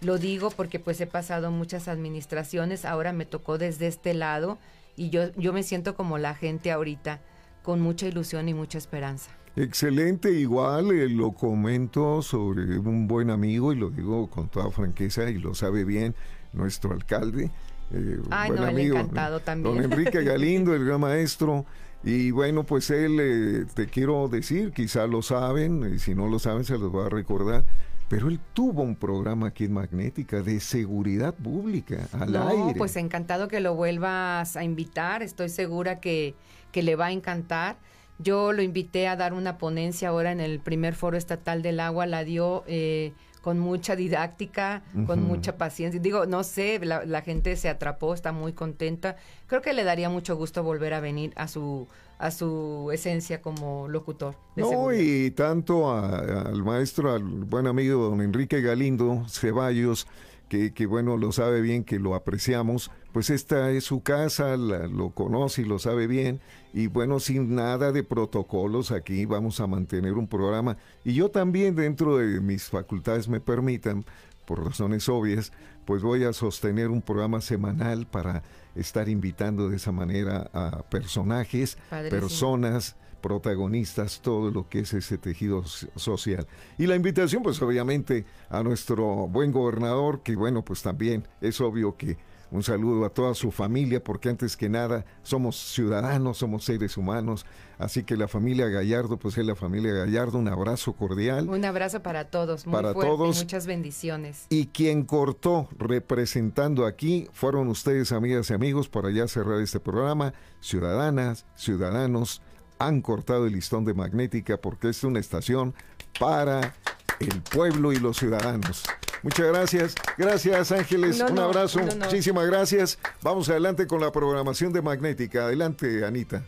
Lo 0.02 0.18
digo 0.18 0.50
porque 0.52 0.80
pues 0.80 1.00
he 1.02 1.08
pasado 1.08 1.52
muchas 1.52 1.88
administraciones, 1.88 2.86
ahora 2.86 3.14
me 3.14 3.26
tocó 3.26 3.58
desde 3.58 3.88
este 3.88 4.14
lado 4.14 4.58
y 4.98 5.10
yo, 5.10 5.32
yo 5.36 5.54
me 5.54 5.64
siento 5.64 5.96
como 5.96 6.18
la 6.18 6.36
gente 6.36 6.72
ahorita, 6.72 7.20
con 7.64 7.82
mucha 7.82 8.08
ilusión 8.08 8.50
y 8.50 8.54
mucha 8.54 8.78
esperanza. 8.78 9.32
Excelente, 9.56 10.32
igual 10.32 10.92
eh, 10.92 11.08
lo 11.08 11.32
comento 11.32 12.22
sobre 12.22 12.78
un 12.78 13.08
buen 13.08 13.30
amigo 13.30 13.72
y 13.72 13.78
lo 13.78 13.90
digo 13.90 14.30
con 14.30 14.50
toda 14.50 14.70
franqueza 14.70 15.30
y 15.30 15.38
lo 15.38 15.56
sabe 15.56 15.86
bien 15.86 16.14
nuestro 16.52 16.92
alcalde. 16.92 17.52
Eh, 17.92 18.20
Ay, 18.30 18.50
buen 18.50 18.62
no, 18.62 18.68
amigo, 18.68 18.98
encantado 18.98 19.40
también. 19.40 19.76
Don 19.76 19.84
Enrique 19.84 20.24
Galindo, 20.24 20.74
el 20.74 20.86
gran 20.86 21.00
maestro. 21.00 21.66
Y 22.04 22.32
bueno, 22.32 22.64
pues 22.64 22.90
él, 22.92 23.18
eh, 23.20 23.66
te 23.74 23.88
quiero 23.88 24.28
decir, 24.28 24.72
quizá 24.72 25.08
lo 25.08 25.22
saben, 25.22 25.96
y 25.96 26.00
si 26.00 26.14
no 26.14 26.28
lo 26.28 26.38
saben 26.38 26.64
se 26.64 26.78
los 26.78 26.92
voy 26.92 27.06
a 27.06 27.10
recordar, 27.10 27.66
pero 28.08 28.28
él 28.30 28.40
tuvo 28.54 28.84
un 28.84 28.96
programa 28.96 29.48
aquí 29.48 29.66
en 29.66 29.74
Magnética 29.74 30.42
de 30.42 30.60
seguridad 30.60 31.34
pública 31.34 32.08
al 32.12 32.32
no, 32.32 32.48
aire. 32.48 32.78
pues 32.78 32.96
encantado 32.96 33.48
que 33.48 33.60
lo 33.60 33.74
vuelvas 33.74 34.56
a 34.56 34.64
invitar, 34.64 35.24
estoy 35.24 35.50
segura 35.50 36.00
que, 36.00 36.36
que 36.72 36.84
le 36.84 36.96
va 36.96 37.08
a 37.08 37.12
encantar. 37.12 37.78
Yo 38.20 38.54
lo 38.54 38.62
invité 38.62 39.08
a 39.08 39.16
dar 39.16 39.34
una 39.34 39.58
ponencia 39.58 40.10
ahora 40.10 40.32
en 40.32 40.40
el 40.40 40.60
primer 40.60 40.94
foro 40.94 41.18
estatal 41.18 41.64
del 41.64 41.80
agua, 41.80 42.06
la 42.06 42.24
dio 42.24 42.64
eh, 42.68 43.14
con 43.46 43.60
mucha 43.60 43.96
didáctica, 43.96 44.82
con 45.06 45.22
mucha 45.22 45.56
paciencia. 45.56 46.02
Digo, 46.02 46.26
no 46.26 46.44
sé, 46.44 46.80
la, 46.84 47.22
gente 47.22 47.56
se 47.58 47.70
atrapó, 47.70 48.16
está 48.16 48.32
muy 48.32 48.54
contenta. 48.54 49.18
Creo 49.46 49.62
que 49.62 49.72
le 49.74 49.84
daría 49.84 50.10
mucho 50.10 50.36
gusto 50.36 50.64
volver 50.64 50.96
a 50.96 51.00
venir 51.00 51.32
a 51.36 51.48
su 51.48 51.88
a 52.18 52.32
su 52.32 52.90
esencia 52.92 53.44
como 53.44 53.88
locutor. 53.88 54.36
no, 54.56 54.92
y 54.92 55.30
tanto 55.30 55.96
al 55.96 56.64
maestro, 56.64 57.14
al 57.14 57.24
buen 57.24 57.68
amigo 57.68 58.10
don 58.10 58.20
Enrique 58.20 58.62
Galindo 58.62 59.26
Ceballos, 59.30 60.08
que, 60.50 60.74
que, 60.74 60.88
bueno, 60.88 61.16
lo 61.16 61.32
sabe 61.32 61.62
bien, 61.62 61.84
que 61.84 62.00
lo 62.00 62.16
apreciamos, 62.16 62.90
pues 63.16 63.30
esta 63.30 63.72
es 63.72 63.86
su 63.86 64.04
casa, 64.04 64.58
lo 64.58 65.12
conoce 65.12 65.62
y 65.62 65.66
lo 65.66 65.80
sabe 65.80 66.06
bien, 66.06 66.42
y 66.74 66.88
bueno, 66.88 67.22
sin 67.22 67.56
nada 67.56 67.94
de 67.94 68.04
protocolos, 68.04 68.92
aquí 68.92 69.24
vamos 69.24 69.62
a 69.62 69.68
mantener 69.68 70.16
un 70.16 70.28
programa, 70.28 70.76
y 71.06 71.14
yo 71.14 71.32
también 71.32 71.76
dentro 71.76 72.18
de 72.18 72.42
mis 72.42 72.66
facultades 72.66 73.30
me 73.30 73.40
permitan, 73.40 74.04
por 74.46 74.66
razones 74.66 75.08
obvias, 75.08 75.54
pues 75.86 76.04
voy 76.04 76.26
a 76.26 76.34
sostener 76.34 76.90
un 76.90 77.02
programa 77.02 77.40
semanal 77.40 78.06
para 78.06 78.44
estar 78.76 79.08
invitando 79.08 79.70
de 79.70 79.78
esa 79.78 79.94
manera 79.94 80.50
a 80.52 80.84
personajes, 80.84 81.78
personas, 82.10 82.98
protagonistas, 83.22 84.20
todo 84.22 84.52
lo 84.52 84.68
que 84.68 84.80
es 84.80 84.94
ese 84.94 85.18
tejido 85.18 85.64
social. 85.64 86.46
Y 86.78 86.86
la 86.86 86.98
invitación, 86.98 87.44
pues 87.44 87.62
obviamente 87.62 88.26
a 88.50 88.62
nuestro 88.62 89.30
buen 89.30 89.54
gobernador, 89.54 90.22
que 90.22 90.36
bueno, 90.36 90.66
pues 90.66 90.82
también 90.82 91.26
es 91.40 91.62
obvio 91.62 91.96
que 91.96 92.18
un 92.52 92.64
saludo 92.64 93.06
a 93.06 93.10
toda 93.10 93.34
su 93.34 93.52
familia, 93.52 94.04
porque 94.04 94.30
antes 94.30 94.56
que 94.56 94.70
nada 94.70 95.06
somos 95.24 95.56
ciudadanos, 95.56 96.38
somos 96.38 96.64
seres 96.66 96.98
humanos. 96.98 97.46
Así 97.78 98.04
que 98.04 98.16
la 98.16 98.28
familia 98.28 98.68
Gallardo, 98.68 99.18
pues 99.18 99.38
es 99.38 99.46
la 99.46 99.56
familia 99.56 99.94
Gallardo, 99.94 100.38
un 100.38 100.48
abrazo 100.48 100.94
cordial. 100.94 101.50
Un 101.50 101.66
abrazo 101.66 102.02
para 102.02 102.30
todos, 102.30 102.66
muy 102.66 102.74
para 102.74 102.94
todos. 102.94 103.38
muchas 103.38 103.68
bendiciones. 103.68 104.46
Y 104.50 104.68
quien 104.68 105.04
cortó 105.04 105.68
representando 105.78 106.86
aquí 106.86 107.28
fueron 107.34 107.68
ustedes, 107.68 108.12
amigas 108.12 108.50
y 108.50 108.54
amigos, 108.54 108.88
para 108.88 109.10
ya 109.12 109.28
cerrar 109.28 109.60
este 109.62 109.80
programa. 109.80 110.34
Ciudadanas, 110.62 111.46
ciudadanos, 111.56 112.42
han 112.80 113.02
cortado 113.02 113.46
el 113.48 113.54
listón 113.54 113.86
de 113.86 113.94
magnética 113.94 114.58
porque 114.58 114.90
es 114.90 115.04
una 115.04 115.20
estación 115.20 115.74
para 116.20 116.74
el 117.20 117.42
pueblo 117.42 117.92
y 117.92 117.98
los 117.98 118.18
ciudadanos. 118.18 118.84
Muchas 119.24 119.48
gracias. 119.48 119.96
Gracias, 120.18 120.72
Ángeles. 120.72 121.20
Un 121.20 121.40
abrazo. 121.40 121.80
Muchísimas 121.80 122.46
gracias. 122.46 123.00
Vamos 123.22 123.50
adelante 123.50 123.88
con 123.88 124.02
la 124.02 124.12
programación 124.12 124.72
de 124.72 124.82
Magnética. 124.82 125.46
Adelante, 125.46 126.06
Anita. 126.06 126.44